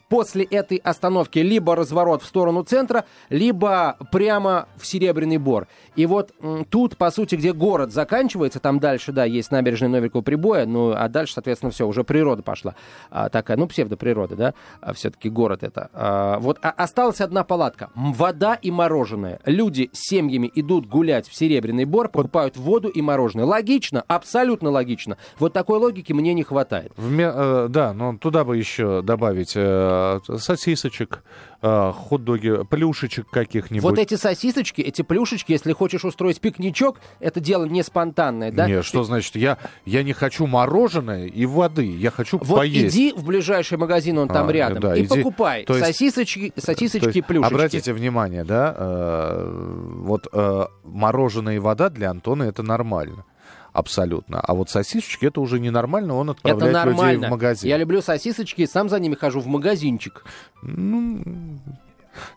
после 0.09 0.43
этой 0.45 0.77
остановки 0.77 1.39
либо 1.39 1.75
разворот 1.75 2.21
в 2.21 2.25
сторону 2.25 2.63
центра, 2.63 3.05
либо 3.29 3.97
прямо 4.11 4.67
в 4.77 4.85
Серебряный 4.85 5.32
Бор. 5.37 5.67
И 5.95 6.05
вот 6.05 6.31
тут, 6.69 6.97
по 6.97 7.11
сути, 7.11 7.35
где 7.35 7.53
город 7.53 7.91
заканчивается, 7.91 8.59
там 8.59 8.79
дальше, 8.79 9.11
да, 9.11 9.25
есть 9.25 9.51
набережная 9.51 9.89
Новикова 9.89 10.21
Прибоя, 10.21 10.65
ну, 10.65 10.93
а 10.95 11.07
дальше, 11.09 11.33
соответственно, 11.33 11.71
все, 11.71 11.87
уже 11.87 12.03
природа 12.03 12.43
пошла. 12.43 12.75
А, 13.09 13.29
такая, 13.29 13.57
ну, 13.57 13.67
псевдоприрода, 13.67 14.35
да, 14.35 14.53
а, 14.81 14.93
все-таки 14.93 15.29
город 15.29 15.63
это. 15.63 15.89
А, 15.93 16.39
вот 16.39 16.59
а- 16.61 16.71
осталась 16.71 17.21
одна 17.21 17.43
палатка. 17.43 17.89
Вода 17.95 18.55
и 18.55 18.71
мороженое. 18.71 19.39
Люди 19.45 19.89
с 19.93 20.09
семьями 20.09 20.51
идут 20.53 20.87
гулять 20.87 21.27
в 21.27 21.35
Серебряный 21.35 21.85
Бор, 21.85 22.09
покупают 22.09 22.57
воду 22.57 22.89
и 22.89 23.01
мороженое. 23.01 23.45
Логично, 23.45 24.03
абсолютно 24.07 24.69
логично. 24.69 25.17
Вот 25.39 25.53
такой 25.53 25.79
логики 25.79 26.13
мне 26.13 26.33
не 26.33 26.43
хватает. 26.43 26.91
Вме- 26.97 27.31
э, 27.33 27.67
да, 27.69 27.93
но 27.93 28.17
туда 28.17 28.43
бы 28.43 28.57
еще 28.57 29.01
добавить 29.01 29.53
э, 29.55 30.19
сосисочек, 30.37 31.23
э, 31.63 31.91
хот-доги, 31.95 32.65
плюшечек 32.65 33.27
каких-нибудь. 33.29 33.83
Вот 33.83 33.97
эти 33.97 34.15
сосисочки, 34.15 34.81
эти 34.81 35.01
плюшечки, 35.01 35.51
если 35.53 35.71
хочешь 35.73 36.03
устроить 36.05 36.39
пикничок, 36.41 36.99
это 37.19 37.39
дело 37.39 37.65
не 37.65 37.81
спонтанное, 37.83 38.51
да? 38.51 38.67
Не, 38.67 38.83
что 38.83 39.03
значит? 39.03 39.35
Я, 39.35 39.57
я 39.85 40.03
не 40.03 40.13
хочу 40.13 40.45
мороженое 40.45 41.25
и 41.25 41.45
воды, 41.45 41.85
я 41.85 42.11
хочу 42.11 42.37
Вот 42.37 42.57
поесть. 42.59 42.93
иди 42.95 43.13
в 43.15 43.25
ближайший 43.25 43.77
магазин, 43.77 44.17
он 44.19 44.27
там 44.27 44.49
А, 44.49 44.51
рядом, 44.51 44.79
да, 44.81 44.95
и 44.95 45.05
иди. 45.05 45.07
покупай 45.07 45.63
То 45.63 45.73
есть- 45.75 45.85
сосисочки, 45.87 46.51
То 46.53 46.61
сосисочки 46.61 47.05
есть, 47.05 47.17
и 47.17 47.21
плюшечки. 47.21 47.53
Обратите 47.53 47.93
внимание, 47.93 48.43
да, 48.43 48.75
э, 48.77 49.99
вот 50.01 50.27
э, 50.31 50.65
мороженое 50.83 51.55
и 51.55 51.59
вода 51.59 51.89
для 51.89 52.11
Антона 52.11 52.43
это 52.43 52.61
нормально. 52.63 53.25
Абсолютно. 53.73 54.39
А 54.39 54.53
вот 54.53 54.69
сосисочки 54.69 55.25
это 55.25 55.41
уже 55.41 55.59
ненормально, 55.59 56.13
он 56.15 56.29
Это 56.29 56.39
отправляет 56.43 56.85
людей 56.87 56.95
нормально. 57.01 57.27
в 57.27 57.31
магазин. 57.31 57.69
Я 57.69 57.77
люблю 57.77 58.01
сосисочки, 58.01 58.65
сам 58.65 58.87
за 58.89 58.99
ними 58.99 59.15
хожу 59.15 59.39
в 59.39 59.47
магазинчик. 59.47 60.23
Ну, 60.61 61.19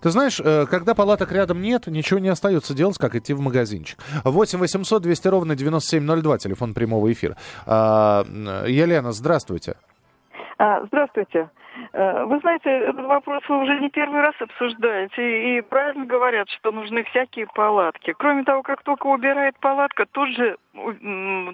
ты 0.01 0.09
знаешь, 0.11 0.41
э, 0.43 0.65
когда 0.67 0.95
палаток 0.95 1.31
рядом 1.33 1.61
нет, 1.61 1.87
ничего 1.89 2.19
не 2.19 2.29
остается 2.29 2.75
делать, 2.75 2.97
как 2.97 3.15
идти 3.15 3.35
в 3.35 3.41
магазинчик. 3.41 3.99
8 4.25 4.59
800 4.59 5.03
200 5.03 5.29
ровно 5.29 5.55
9702, 5.55 6.39
телефон 6.39 6.73
прямого 6.73 7.13
эфира. 7.13 7.37
А, 7.67 8.25
Елена, 8.67 9.13
здравствуйте. 9.13 9.77
А, 10.59 10.83
Здравствуйте. 10.87 11.51
Э, 11.93 12.25
Вы 12.25 12.39
знаете, 12.41 12.71
этот 12.71 13.05
вопрос 13.05 13.43
вы 13.47 13.63
уже 13.63 13.79
не 13.79 13.91
первый 13.91 14.23
раз 14.23 14.35
обсуждаете, 14.41 15.59
и 15.59 15.61
правильно 15.61 16.07
говорят, 16.07 16.49
что 16.49 16.73
нужны 16.73 17.05
всякие 17.05 17.47
палатки. 17.55 18.15
Кроме 18.19 18.45
того, 18.45 18.63
как 18.63 18.83
только 18.83 19.07
убирает 19.09 19.59
палатка, 19.61 20.07
тут 20.11 20.31
же, 20.31 20.57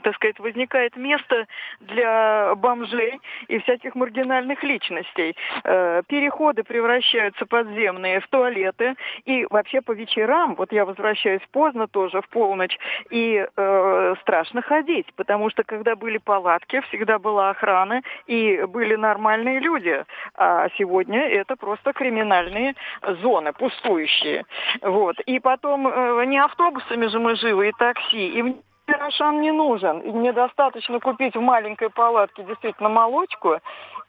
так 0.03 0.15
сказать, 0.17 0.39
возникает 0.39 0.97
место 0.97 1.47
для 1.81 2.55
бомжей 2.57 3.21
и 3.49 3.59
всяких 3.61 3.95
маргинальных 3.95 4.63
личностей. 4.63 5.37
Э, 5.65 6.03
Переходы 6.07 6.63
превращаются 6.63 7.47
подземные 7.47 8.21
в 8.21 8.29
туалеты, 8.29 8.95
и 9.25 9.47
вообще 9.51 9.81
по 9.81 9.93
вечерам, 9.93 10.55
вот 10.55 10.73
я 10.73 10.85
возвращаюсь 10.85 11.43
поздно 11.53 11.87
тоже, 11.87 12.21
в 12.21 12.29
полночь, 12.29 12.77
и 13.11 13.47
э, 13.57 14.15
страшно 14.23 14.63
ходить, 14.63 15.07
потому 15.17 15.51
что 15.51 15.65
когда 15.65 15.97
были 15.97 16.19
палатки, 16.19 16.81
всегда 16.89 17.19
была 17.19 17.51
охрана, 17.51 18.03
и 18.27 18.65
были 18.69 18.97
нормальные 18.97 19.61
люди. 19.61 20.05
А 20.35 20.69
сегодня 20.79 21.21
это 21.21 21.57
просто 21.57 21.93
криминальные 21.93 22.75
зоны, 23.23 23.53
пустующие. 23.53 24.45
Вот. 24.83 25.19
И 25.21 25.39
потом 25.41 25.89
э, 25.89 26.25
не 26.27 26.39
автобусами 26.39 27.07
же 27.07 27.19
мы 27.19 27.37
живы, 27.37 27.69
и 27.69 27.73
такси, 27.73 28.41
и 28.41 28.57
Рошан 28.87 29.41
не 29.41 29.53
нужен. 29.53 30.01
И 30.01 30.11
Мне 30.11 30.33
достаточно 30.33 30.99
купить 31.01 31.37
в 31.37 31.41
маленькой 31.41 31.91
палатке 31.91 32.43
действительно 32.43 32.89
молочку, 32.89 33.59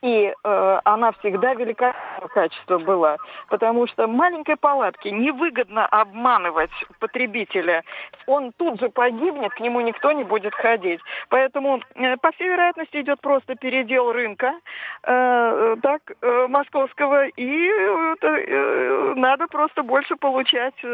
и 0.01 0.33
э, 0.43 0.79
она 0.83 1.11
всегда 1.13 1.53
великолепного 1.53 2.27
качества 2.27 2.77
была. 2.79 3.17
Потому 3.49 3.87
что 3.87 4.07
маленькой 4.07 4.57
палатке 4.57 5.11
невыгодно 5.11 5.85
обманывать 5.85 6.71
потребителя. 6.99 7.83
Он 8.27 8.51
тут 8.51 8.79
же 8.79 8.89
погибнет, 8.89 9.53
к 9.53 9.59
нему 9.59 9.81
никто 9.81 10.11
не 10.11 10.23
будет 10.23 10.53
ходить. 10.55 10.99
Поэтому, 11.29 11.79
э, 11.95 12.17
по 12.17 12.31
всей 12.31 12.49
вероятности, 12.49 13.01
идет 13.01 13.21
просто 13.21 13.55
передел 13.55 14.11
рынка 14.11 14.53
э, 15.03 15.75
так, 15.81 16.01
э, 16.21 16.47
московского, 16.47 17.27
и 17.27 17.69
э, 17.69 18.15
э, 18.21 19.13
надо 19.15 19.47
просто 19.47 19.83
больше 19.83 20.15
получать 20.15 20.75
э, 20.83 20.87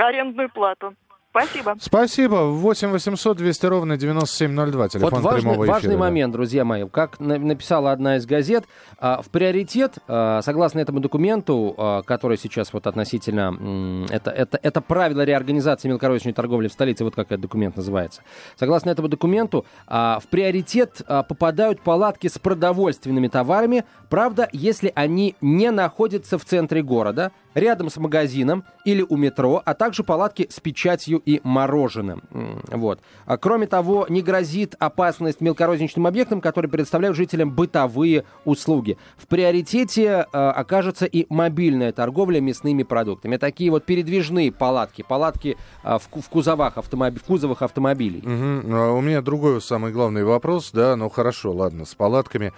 арендную 0.00 0.48
плату. 0.50 0.94
Спасибо. 1.30 1.76
Спасибо. 1.80 2.34
8 2.46 2.88
800 2.88 3.36
200 3.36 3.66
ровно 3.66 3.96
9702, 3.98 4.88
телефон 4.88 5.10
вот 5.10 5.22
важный, 5.22 5.40
прямого 5.42 5.64
эфира. 5.64 5.74
важный 5.74 5.94
да. 5.94 5.98
момент, 5.98 6.32
друзья 6.32 6.64
мои. 6.64 6.88
Как 6.88 7.20
на- 7.20 7.38
написала 7.38 7.92
одна 7.92 8.16
из 8.16 8.24
газет, 8.24 8.64
а, 8.98 9.20
в 9.20 9.28
приоритет, 9.28 9.98
а, 10.08 10.40
согласно 10.42 10.80
этому 10.80 11.00
документу, 11.00 11.74
а, 11.76 12.02
который 12.02 12.38
сейчас 12.38 12.72
вот 12.72 12.86
относительно... 12.86 14.06
Это, 14.10 14.30
это, 14.30 14.58
это 14.62 14.80
правило 14.80 15.22
реорганизации 15.22 15.88
мелкорозничной 15.88 16.32
торговли 16.32 16.68
в 16.68 16.72
столице, 16.72 17.04
вот 17.04 17.14
как 17.14 17.26
этот 17.26 17.42
документ 17.42 17.76
называется. 17.76 18.22
Согласно 18.56 18.90
этому 18.90 19.08
документу, 19.08 19.66
в 19.86 20.22
приоритет 20.30 21.02
попадают 21.06 21.80
палатки 21.82 22.28
с 22.28 22.38
продовольственными 22.38 23.28
товарами, 23.28 23.84
правда, 24.08 24.48
если 24.52 24.92
они 24.94 25.36
не 25.40 25.70
находятся 25.70 26.38
в 26.38 26.44
центре 26.44 26.82
города, 26.82 27.32
рядом 27.58 27.90
с 27.90 27.96
магазином 27.96 28.64
или 28.84 29.04
у 29.08 29.16
метро, 29.16 29.62
а 29.64 29.74
также 29.74 30.02
палатки 30.02 30.46
с 30.50 30.60
печатью 30.60 31.20
и 31.24 31.40
мороженым. 31.44 32.22
Вот. 32.68 33.00
А 33.26 33.36
кроме 33.36 33.66
того, 33.66 34.06
не 34.08 34.22
грозит 34.22 34.74
опасность 34.78 35.40
мелкорозничным 35.40 36.06
объектам, 36.06 36.40
которые 36.40 36.70
предоставляют 36.70 37.16
жителям 37.16 37.50
бытовые 37.50 38.24
услуги. 38.44 38.96
В 39.16 39.26
приоритете 39.26 40.26
э, 40.32 40.38
окажется 40.38 41.06
и 41.06 41.26
мобильная 41.28 41.92
торговля 41.92 42.40
мясными 42.40 42.82
продуктами. 42.82 43.36
Такие 43.36 43.70
вот 43.70 43.84
передвижные 43.84 44.52
палатки, 44.52 45.04
палатки 45.06 45.56
э, 45.84 45.98
в, 45.98 46.20
в 46.20 46.28
кузовах 46.28 46.76
автомоб- 46.76 47.18
в 47.18 47.24
кузовах 47.24 47.62
автомобилей. 47.62 48.22
А 48.24 48.92
У 48.92 49.00
меня 49.00 49.20
другой 49.22 49.60
самый 49.60 49.92
главный 49.92 50.24
вопрос, 50.24 50.70
да, 50.72 50.96
ну 50.96 51.08
хорошо, 51.08 51.52
ладно, 51.52 51.84
с 51.84 51.94
палатками. 51.94 52.52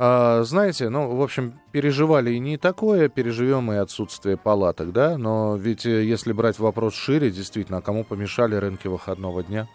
А, 0.00 0.44
знаете, 0.44 0.90
ну, 0.90 1.16
в 1.16 1.22
общем, 1.22 1.58
переживали 1.72 2.30
и 2.30 2.38
не 2.38 2.56
такое, 2.56 3.08
переживем 3.08 3.72
и 3.72 3.76
отсутствие 3.76 4.36
палаток, 4.36 4.92
да, 4.92 5.18
но 5.18 5.56
ведь 5.56 5.86
э, 5.86 6.04
если 6.04 6.32
брать 6.32 6.60
вопрос 6.60 6.94
шире, 6.94 7.32
действительно, 7.32 7.78
а 7.78 7.82
кому 7.82 8.04
помешали 8.04 8.54
рынки 8.54 8.86
выходного 8.86 9.42
дня? 9.42 9.66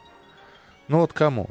Ну 0.87 0.99
вот 0.99 1.11
кому? 1.11 1.49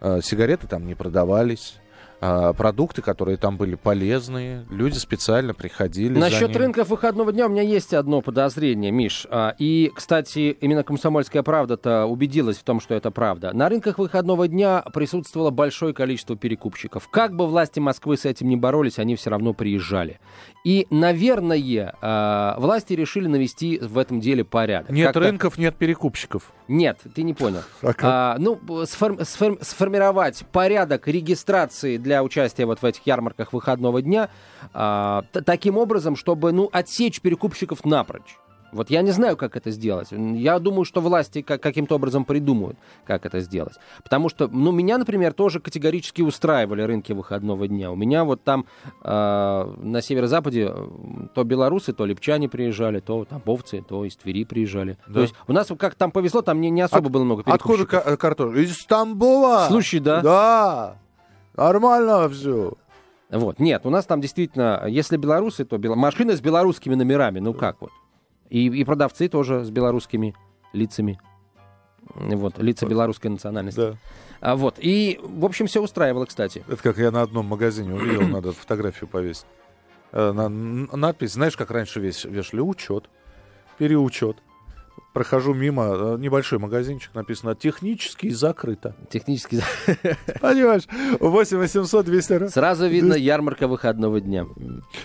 А, 0.00 0.20
сигареты 0.20 0.66
там 0.66 0.86
не 0.86 0.94
продавались, 0.94 1.76
а, 2.20 2.52
продукты, 2.52 3.00
которые 3.00 3.38
там 3.38 3.56
были 3.56 3.76
полезные, 3.76 4.66
люди 4.70 4.98
специально 4.98 5.54
приходили. 5.54 6.18
Насчет 6.18 6.54
рынков 6.54 6.88
выходного 6.88 7.32
дня 7.32 7.46
у 7.46 7.48
меня 7.48 7.62
есть 7.62 7.94
одно 7.94 8.20
подозрение, 8.20 8.90
Миш. 8.90 9.26
А, 9.30 9.54
И, 9.58 9.90
кстати, 9.94 10.56
именно 10.60 10.82
«Комсомольская 10.82 11.42
правда»-то 11.42 12.04
убедилась 12.04 12.58
в 12.58 12.62
том, 12.62 12.80
что 12.80 12.94
это 12.94 13.10
правда. 13.10 13.52
На 13.54 13.68
рынках 13.68 13.98
выходного 13.98 14.48
дня 14.48 14.82
присутствовало 14.92 15.50
большое 15.50 15.94
количество 15.94 16.36
перекупщиков. 16.36 17.08
Как 17.08 17.34
бы 17.34 17.46
власти 17.46 17.80
Москвы 17.80 18.18
с 18.18 18.26
этим 18.26 18.48
не 18.48 18.56
боролись, 18.56 18.98
они 18.98 19.16
все 19.16 19.30
равно 19.30 19.54
приезжали. 19.54 20.20
И, 20.62 20.86
наверное, 20.90 21.94
а, 22.02 22.56
власти 22.58 22.92
решили 22.92 23.26
навести 23.26 23.78
в 23.78 23.96
этом 23.96 24.20
деле 24.20 24.44
порядок. 24.44 24.90
Нет 24.90 25.06
Как-то- 25.06 25.20
рынков, 25.20 25.56
нет 25.58 25.74
перекупщиков. 25.76 26.52
Нет, 26.68 26.98
ты 27.14 27.22
не 27.22 27.32
понял. 27.32 27.62
А 27.82 27.86
как? 27.94 28.00
А, 28.02 28.36
ну, 28.38 28.58
сформ- 28.84 29.20
сформ- 29.20 29.58
сформировать 29.64 30.44
порядок 30.52 31.08
регистрации 31.08 31.96
для 31.96 32.22
участия 32.22 32.66
вот 32.66 32.82
в 32.82 32.84
этих 32.84 33.06
ярмарках 33.06 33.52
выходного 33.54 34.02
дня 34.02 34.28
а, 34.74 35.22
т- 35.32 35.40
таким 35.40 35.78
образом, 35.78 36.14
чтобы, 36.14 36.52
ну, 36.52 36.68
отсечь 36.72 37.20
перекупщиков 37.22 37.84
напрочь. 37.86 38.36
Вот 38.72 38.90
я 38.90 39.02
не 39.02 39.10
знаю, 39.10 39.36
как 39.36 39.56
это 39.56 39.70
сделать. 39.70 40.08
Я 40.12 40.58
думаю, 40.58 40.84
что 40.84 41.00
власти 41.00 41.42
как- 41.42 41.60
каким-то 41.62 41.96
образом 41.96 42.24
придумают, 42.24 42.76
как 43.04 43.26
это 43.26 43.40
сделать. 43.40 43.74
Потому 44.02 44.28
что, 44.28 44.46
ну, 44.48 44.70
меня, 44.70 44.96
например, 44.98 45.32
тоже 45.32 45.58
категорически 45.60 46.22
устраивали 46.22 46.82
рынки 46.82 47.12
выходного 47.12 47.66
дня. 47.66 47.90
У 47.90 47.96
меня 47.96 48.24
вот 48.24 48.44
там 48.44 48.66
э, 49.02 49.74
на 49.82 50.00
северо-западе 50.02 50.70
э, 50.72 50.86
то 51.34 51.44
белорусы, 51.44 51.92
то 51.92 52.04
липчане 52.06 52.48
приезжали, 52.48 53.00
то 53.00 53.24
тамбовцы, 53.24 53.82
то 53.86 54.04
из 54.04 54.16
Твери 54.16 54.44
приезжали. 54.44 54.98
Да. 55.08 55.14
То 55.14 55.20
есть 55.22 55.34
у 55.48 55.52
нас 55.52 55.68
как 55.78 55.94
там 55.96 56.10
повезло, 56.12 56.42
там 56.42 56.60
не, 56.60 56.70
не 56.70 56.82
особо 56.82 57.06
От- 57.06 57.12
было 57.12 57.24
много 57.24 57.40
Откуда 57.46 57.78
перекупщиков. 57.78 58.04
ка- 58.04 58.16
картошка? 58.16 58.60
Из 58.60 58.74
Стамбула. 58.76 59.66
Слушай, 59.68 60.00
да. 60.00 60.20
Да. 60.20 60.96
Нормально 61.56 62.28
все. 62.28 62.74
Вот. 63.30 63.58
Нет, 63.60 63.82
у 63.84 63.90
нас 63.90 64.06
там 64.06 64.20
действительно, 64.20 64.84
если 64.88 65.16
белорусы, 65.16 65.64
то 65.64 65.76
бел- 65.76 65.94
машины 65.94 66.36
с 66.36 66.40
белорусскими 66.40 66.94
номерами, 66.94 67.38
ну 67.40 67.54
как 67.54 67.80
вот. 67.80 67.90
И, 68.50 68.66
и 68.66 68.84
продавцы 68.84 69.28
тоже 69.28 69.64
с 69.64 69.70
белорусскими 69.70 70.34
лицами. 70.72 71.18
Вот, 72.14 72.58
лица 72.58 72.86
белорусской 72.86 73.30
национальности. 73.30 73.80
Да. 73.80 73.96
А, 74.40 74.56
вот. 74.56 74.76
И, 74.78 75.20
в 75.22 75.44
общем, 75.44 75.66
все 75.66 75.80
устраивало, 75.80 76.24
кстати. 76.26 76.64
Это 76.66 76.82
как 76.82 76.98
я 76.98 77.10
на 77.10 77.22
одном 77.22 77.46
магазине 77.46 77.94
увидел, 77.94 78.22
надо 78.26 78.52
фотографию 78.52 79.08
повесить. 79.08 79.46
Э, 80.12 80.32
на- 80.32 80.48
надпись, 80.48 81.32
знаешь, 81.32 81.56
как 81.56 81.70
раньше 81.70 82.00
весь 82.00 82.24
вешали? 82.24 82.60
Учет, 82.60 83.08
переучет. 83.78 84.38
Прохожу 85.12 85.54
мимо, 85.54 85.84
э, 85.86 86.16
небольшой 86.18 86.60
магазинчик, 86.60 87.14
написано 87.14 87.56
«Технически 87.56 88.28
закрыто». 88.30 88.94
Технически. 89.10 89.60
Понимаешь? 90.40 90.84
8 91.18 91.58
800 91.58 92.06
200 92.06 92.32
раз. 92.34 92.52
Сразу 92.52 92.86
видно 92.86 93.14
ярмарка 93.14 93.66
выходного 93.66 94.20
дня. 94.20 94.46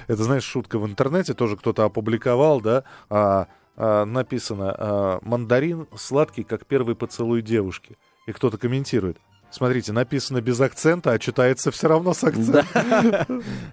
Это, 0.08 0.24
знаешь, 0.24 0.44
шутка 0.44 0.78
в 0.78 0.86
интернете, 0.86 1.34
тоже 1.34 1.58
кто-то 1.58 1.86
опубликовал, 1.86 2.62
да, 2.62 2.84
а, 3.10 3.48
а, 3.76 4.06
написано 4.06 4.76
а, 4.78 5.20
«Мандарин 5.24 5.88
сладкий, 5.96 6.44
как 6.44 6.68
первый 6.68 6.96
поцелуй 6.96 7.42
девушки». 7.42 7.98
И 8.28 8.32
кто-то 8.32 8.60
комментирует. 8.60 9.18
Смотрите, 9.50 9.94
написано 9.94 10.42
без 10.42 10.60
акцента, 10.60 11.12
а 11.12 11.20
читается 11.20 11.72
все 11.72 11.88
равно 11.88 12.14
с 12.14 12.24
акцентом. 12.24 12.66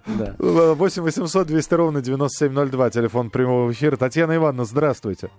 Да. 0.07 0.35
8 0.39 1.03
800 1.03 1.47
200 1.47 1.75
ровно 1.75 2.01
9702, 2.01 2.91
телефон 2.91 3.31
прямого 3.31 3.73
эфира. 3.73 3.97
Татьяна 3.97 4.37
Ивановна, 4.37 4.65
здравствуйте. 4.65 5.31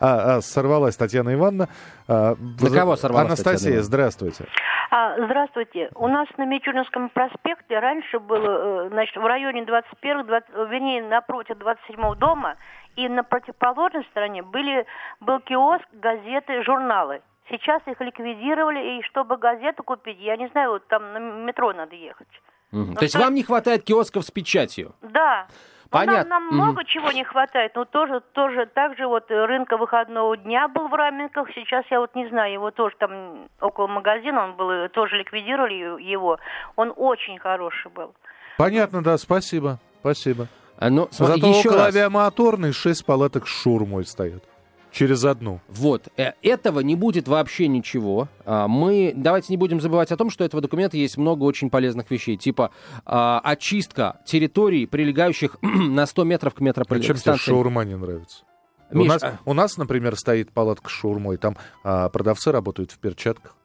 А, 0.00 0.36
а, 0.36 0.40
сорвалась 0.40 0.96
Татьяна 0.96 1.34
Ивановна. 1.34 1.68
А, 2.06 2.34
На 2.36 2.70
кого 2.70 2.96
сорвалась 2.96 3.28
Анастасия, 3.28 3.58
Татьяна 3.58 3.82
здравствуйте. 3.82 4.44
А, 4.90 5.16
здравствуйте. 5.22 5.90
У 5.94 6.08
нас 6.08 6.28
на 6.38 6.46
Мичуринском 6.46 7.10
проспекте 7.10 7.78
раньше 7.78 8.18
было, 8.18 8.86
э, 8.86 8.88
значит, 8.88 9.16
в 9.16 9.26
районе 9.26 9.64
21 9.66 10.26
20, 10.26 10.48
вернее, 10.70 11.02
напротив 11.02 11.58
27 11.58 12.14
дома 12.14 12.56
и 12.96 13.08
на 13.08 13.22
противоположной 13.22 14.04
стороне 14.10 14.42
были, 14.42 14.86
был 15.20 15.40
киоск, 15.40 15.84
газеты, 15.92 16.62
журналы. 16.64 17.20
Сейчас 17.50 17.82
их 17.86 18.00
ликвидировали, 18.00 18.98
и 18.98 19.02
чтобы 19.02 19.36
газету 19.36 19.82
купить, 19.82 20.18
я 20.20 20.36
не 20.36 20.48
знаю, 20.48 20.72
вот 20.72 20.86
там 20.88 21.12
на 21.12 21.18
метро 21.18 21.72
надо 21.72 21.94
ехать. 21.94 22.28
Мгм. 22.72 22.96
То 22.96 23.04
есть 23.04 23.16
вам 23.16 23.34
не 23.34 23.42
хватает 23.42 23.84
киосков 23.84 24.24
с 24.24 24.30
печатью? 24.30 24.94
Да. 25.02 25.46
Ну, 25.90 25.98
Понятно. 25.98 26.28
Нам, 26.28 26.28
нам 26.28 26.46
Мгм. 26.46 26.54
много 26.56 26.84
чего 26.84 27.12
не 27.12 27.24
хватает, 27.24 27.72
но 27.74 27.84
тоже, 27.86 28.20
тоже 28.32 28.66
так 28.66 28.96
же 28.98 29.06
вот 29.06 29.30
рынка 29.30 29.78
выходного 29.78 30.36
дня 30.36 30.68
был 30.68 30.88
в 30.88 30.94
Раменках, 30.94 31.48
сейчас 31.54 31.86
я 31.90 32.00
вот 32.00 32.14
не 32.14 32.28
знаю, 32.28 32.52
его 32.52 32.70
тоже 32.70 32.94
там 32.98 33.48
около 33.60 33.86
магазина, 33.86 34.44
он 34.44 34.52
был, 34.52 34.88
тоже 34.90 35.16
ликвидировали 35.16 36.02
его, 36.02 36.38
он 36.76 36.92
очень 36.94 37.38
хороший 37.38 37.90
был. 37.90 38.14
Понятно, 38.58 39.02
да, 39.02 39.16
спасибо. 39.16 39.78
Спасибо. 40.00 40.46
А, 40.78 40.90
ну, 40.90 41.08
смотри, 41.10 41.40
Зато 41.40 41.58
еще 41.58 41.68
около 41.70 41.86
раз. 41.86 41.96
авиамоторной 41.96 42.72
шесть 42.72 43.06
палаток 43.06 43.48
с 43.48 43.50
шурмой 43.50 44.04
стоят. 44.04 44.44
Через 44.92 45.24
одну. 45.24 45.60
Вот, 45.68 46.08
э, 46.16 46.32
этого 46.42 46.80
не 46.80 46.96
будет 46.96 47.28
вообще 47.28 47.68
ничего. 47.68 48.28
А, 48.44 48.68
Мы, 48.68 49.12
давайте 49.14 49.52
не 49.52 49.56
будем 49.56 49.80
забывать 49.80 50.10
о 50.12 50.16
том, 50.16 50.30
что 50.30 50.44
у 50.44 50.46
этого 50.46 50.62
документа 50.62 50.96
есть 50.96 51.16
много 51.16 51.44
очень 51.44 51.70
полезных 51.70 52.10
вещей, 52.10 52.36
типа 52.36 52.70
а, 53.04 53.40
очистка 53.44 54.20
территорий, 54.24 54.86
прилегающих 54.86 55.56
на 55.62 56.06
100 56.06 56.24
метров 56.24 56.54
к 56.54 56.60
А 56.60 57.00
чем 57.00 57.16
тебе 57.16 57.36
шаурма 57.36 57.84
не 57.84 57.96
нравится? 57.96 58.44
у, 58.90 58.98
Миш, 58.98 59.08
нас, 59.08 59.22
а- 59.22 59.38
у 59.44 59.52
нас, 59.52 59.76
например, 59.76 60.16
стоит 60.16 60.50
палатка 60.50 60.88
с 60.88 60.92
шаурмой. 60.92 61.36
Там 61.36 61.56
а, 61.84 62.08
продавцы 62.08 62.50
работают 62.52 62.90
в 62.92 62.98
перчатках. 62.98 63.57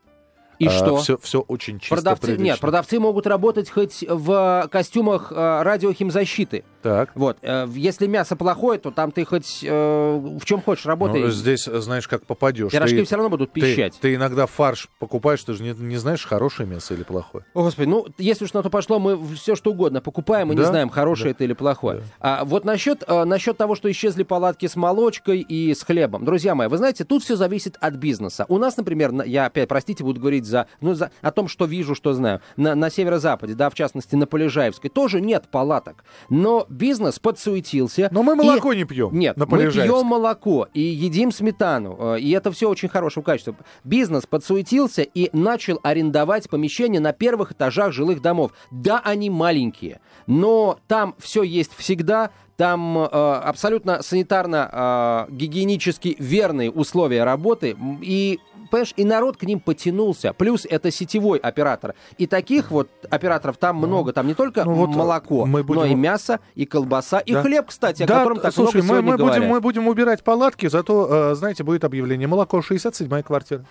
И 0.59 0.69
что? 0.69 0.97
Все, 0.97 1.17
все 1.17 1.41
очень 1.41 1.79
чисто, 1.79 1.95
Продавцы, 1.95 2.21
прилично. 2.27 2.43
нет, 2.43 2.59
продавцы 2.59 2.99
могут 2.99 3.27
работать 3.27 3.69
хоть 3.69 4.03
в 4.07 4.67
костюмах 4.71 5.31
э, 5.31 5.61
радиохимзащиты. 5.97 6.63
Так. 6.81 7.11
Вот, 7.15 7.37
э, 7.41 7.67
если 7.75 8.07
мясо 8.07 8.35
плохое, 8.35 8.77
то 8.79 8.91
там 8.91 9.11
ты 9.11 9.23
хоть 9.25 9.59
э, 9.63 10.17
в 10.39 10.43
чем 10.45 10.61
хочешь 10.61 10.85
работай. 10.85 11.21
Ну, 11.21 11.29
здесь, 11.29 11.63
знаешь, 11.65 12.07
как 12.07 12.25
попадешь. 12.25 12.71
Пирожки 12.71 12.97
Ты- 12.97 13.05
все 13.05 13.15
равно 13.15 13.29
будут 13.29 13.53
ты, 13.53 13.61
пищать. 13.61 13.97
ты 14.01 14.15
иногда 14.15 14.45
фарш 14.47 14.89
покупаешь, 14.99 15.43
ты 15.43 15.53
же 15.53 15.63
не, 15.63 15.71
не 15.71 15.97
знаешь, 15.97 16.25
хорошее 16.25 16.67
мясо 16.67 16.93
или 16.93 17.03
плохое. 17.03 17.45
О, 17.53 17.63
Господи, 17.63 17.87
ну, 17.87 18.05
если 18.17 18.45
уж 18.45 18.53
на 18.53 18.61
то 18.63 18.69
пошло, 18.69 18.99
мы 18.99 19.17
все 19.35 19.55
что 19.55 19.71
угодно 19.71 20.01
покупаем 20.01 20.51
и 20.51 20.55
не 20.55 20.61
Да? 20.61 20.67
знаем, 20.67 20.89
хорошее 20.89 21.31
это 21.31 21.43
или 21.45 21.53
плохое. 21.53 22.01
А 22.19 22.43
вот 22.43 22.65
насчет, 22.65 23.03
э, 23.07 23.23
насчет 23.23 23.57
того, 23.57 23.75
что 23.75 23.89
исчезли 23.89 24.23
палатки 24.23 24.67
с 24.67 24.75
молочкой 24.75 25.39
и 25.39 25.73
с 25.73 25.83
хлебом. 25.83 26.25
Друзья 26.25 26.53
мои, 26.53 26.67
вы 26.67 26.77
знаете, 26.77 27.05
тут 27.05 27.23
все 27.23 27.35
зависит 27.37 27.77
от 27.79 27.95
бизнеса. 27.95 28.45
У 28.49 28.57
нас, 28.57 28.75
например, 28.77 29.11
на- 29.13 29.23
я 29.23 29.45
опять, 29.45 29.69
простите, 29.69 30.03
буду 30.03 30.19
говорить 30.19 30.42
за, 30.45 30.67
ну, 30.81 30.93
за, 30.93 31.11
о 31.21 31.31
том, 31.31 31.47
что 31.47 31.65
вижу, 31.65 31.95
что 31.95 32.13
знаю. 32.13 32.41
На, 32.57 32.75
на 32.75 32.89
северо-западе, 32.89 33.53
да, 33.53 33.69
в 33.69 33.73
частности, 33.73 34.15
на 34.15 34.27
Полежаевской, 34.27 34.89
тоже 34.89 35.21
нет 35.21 35.45
палаток. 35.49 36.03
Но 36.29 36.65
бизнес 36.69 37.19
подсуетился. 37.19 38.09
Но 38.11 38.23
мы 38.23 38.33
и- 38.33 38.35
молоко 38.35 38.73
не 38.73 38.83
пьем. 38.83 39.17
Нет, 39.17 39.37
на 39.37 39.45
мы 39.45 39.71
пьем 39.71 40.05
молоко 40.05 40.67
и 40.73 40.81
едим 40.81 41.31
сметану, 41.31 42.15
э, 42.15 42.19
и 42.19 42.31
это 42.31 42.51
все 42.51 42.69
очень 42.69 42.89
хорошего 42.89 43.23
качества. 43.23 43.55
Бизнес 43.83 44.25
подсуетился 44.25 45.01
и 45.01 45.29
начал 45.33 45.79
арендовать 45.83 46.49
помещения 46.49 46.99
на 46.99 47.13
первых 47.13 47.53
этажах 47.53 47.93
жилых 47.93 48.21
домов. 48.21 48.51
Да, 48.71 49.01
они 49.03 49.29
маленькие, 49.29 50.01
но 50.27 50.79
там 50.87 51.15
все 51.19 51.43
есть 51.43 51.71
всегда, 51.75 52.31
там 52.57 52.97
э, 52.97 53.05
абсолютно 53.07 54.01
санитарно-гигиенически 54.01 56.15
верные 56.19 56.71
условия 56.71 57.23
работы, 57.23 57.75
и 58.01 58.39
понимаешь, 58.73 58.93
и 58.97 59.05
народ 59.05 59.37
к 59.37 59.43
ним 59.43 59.59
потянулся. 59.59 60.33
Плюс 60.33 60.65
это 60.67 60.89
сетевой 60.91 61.37
оператор. 61.37 61.93
И 62.17 62.25
таких 62.27 62.71
вот 62.71 62.89
операторов 63.09 63.57
там 63.57 63.77
много. 63.77 64.13
Там 64.13 64.25
не 64.27 64.33
только 64.33 64.65
Ну 64.65 64.73
вот, 64.73 64.89
молоко, 64.89 65.45
мы 65.45 65.59
но 65.59 65.63
будем- 65.65 65.83
и 65.91 65.95
мясо, 65.95 66.39
и 66.55 66.65
колбаса, 66.65 67.19
и 67.19 67.33
Да. 67.33 67.43
хлеб, 67.43 67.67
кстати, 67.67 68.03
о 68.03 68.07
Да, 68.07 68.19
котором 68.19 68.39
так 68.39 68.53
слушай, 68.53 68.81
много 68.81 69.01
мы, 69.01 69.11
мы 69.11 69.17
говорят. 69.17 69.37
будем, 69.39 69.49
мы 69.51 69.61
будем 69.61 69.87
убирать 69.87 70.23
палатки, 70.23 70.67
зато, 70.67 71.31
э, 71.31 71.35
знаете, 71.35 71.63
будет 71.63 71.83
объявление. 71.83 72.27
Молоко 72.27 72.61
67-я 72.61 73.23
квартира. 73.23 73.63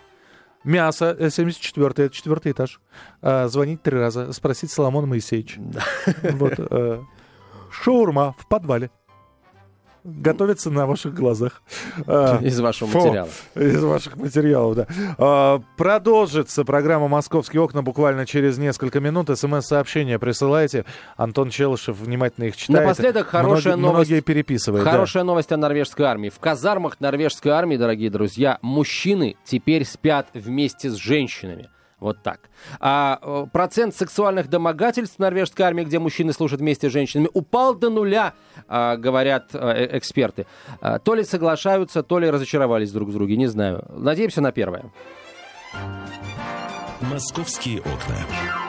Мясо 0.65 1.17
э, 1.19 1.31
74 1.31 1.89
это 2.07 2.09
четвертый 2.11 2.53
этаж. 2.53 2.81
А, 3.21 3.49
звонить 3.49 3.83
три 3.83 3.99
раза, 3.99 4.33
спросить 4.33 4.71
Соломона 4.71 5.09
Моисеевича. 5.09 5.61
Вот, 6.35 6.53
э, 6.59 7.01
шаурма 7.71 8.35
в 8.39 8.47
подвале. 8.47 8.91
Готовится 10.05 10.71
на 10.71 10.87
ваших 10.87 11.15
глазах. 11.15 11.63
Из 12.41 12.61
вашего 12.61 12.89
материала. 12.89 13.29
Из 13.55 13.83
ваших 13.83 14.17
материалов, 14.17 14.77
да. 14.77 14.87
А, 15.19 15.63
продолжится 15.77 16.65
программа 16.65 17.09
«Московские 17.09 17.63
окна» 17.63 17.83
буквально 17.83 18.27
через 18.27 18.59
несколько 18.59 19.01
минут. 19.01 19.31
СМС-сообщения 19.37 20.19
присылайте. 20.19 20.85
Антон 21.17 21.51
Челышев 21.51 21.99
внимательно 21.99 22.45
их 22.45 22.57
читает. 22.57 22.83
Напоследок 22.83 23.29
хорошая 23.29 23.77
многие, 23.77 23.93
новость. 23.93 24.11
Многие 24.11 24.23
переписывают. 24.23 24.85
Хорошая 24.85 25.23
да. 25.23 25.27
новость 25.29 25.53
о 25.53 25.57
норвежской 25.57 26.07
армии. 26.07 26.31
В 26.31 26.39
казармах 26.39 27.01
норвежской 27.01 27.53
армии, 27.53 27.77
дорогие 27.77 28.11
друзья, 28.11 28.59
мужчины 28.63 29.37
теперь 29.45 29.85
спят 29.85 30.29
вместе 30.35 30.91
с 30.91 30.95
женщинами. 30.95 31.69
Вот 32.03 32.21
так. 32.21 32.51
А 32.81 33.21
э, 33.23 33.47
процент 33.53 33.95
сексуальных 33.95 34.49
домогательств 34.49 35.19
в 35.19 35.19
норвежской 35.21 35.65
армии, 35.65 35.85
где 35.85 36.01
мужчины 36.01 36.33
служат 36.33 36.59
вместе 36.59 36.91
с 36.91 36.93
женщинами, 36.93 37.29
упал 37.33 37.77
до 37.77 37.91
нуля, 37.91 38.35
а, 38.67 38.97
говорят 38.97 39.51
э, 39.55 39.59
э, 39.59 39.99
эксперты. 39.99 40.47
А, 40.81 40.99
то 40.99 41.15
ли 41.15 41.23
соглашаются, 41.23 42.03
то 42.03 42.19
ли 42.19 42.29
разочаровались 42.29 42.91
друг 42.91 43.11
в 43.11 43.13
друге, 43.13 43.37
не 43.37 43.47
знаю. 43.47 43.85
Надеемся 43.89 44.41
на 44.41 44.51
первое. 44.51 44.91
Московские 47.01 47.79
окна. 47.79 48.62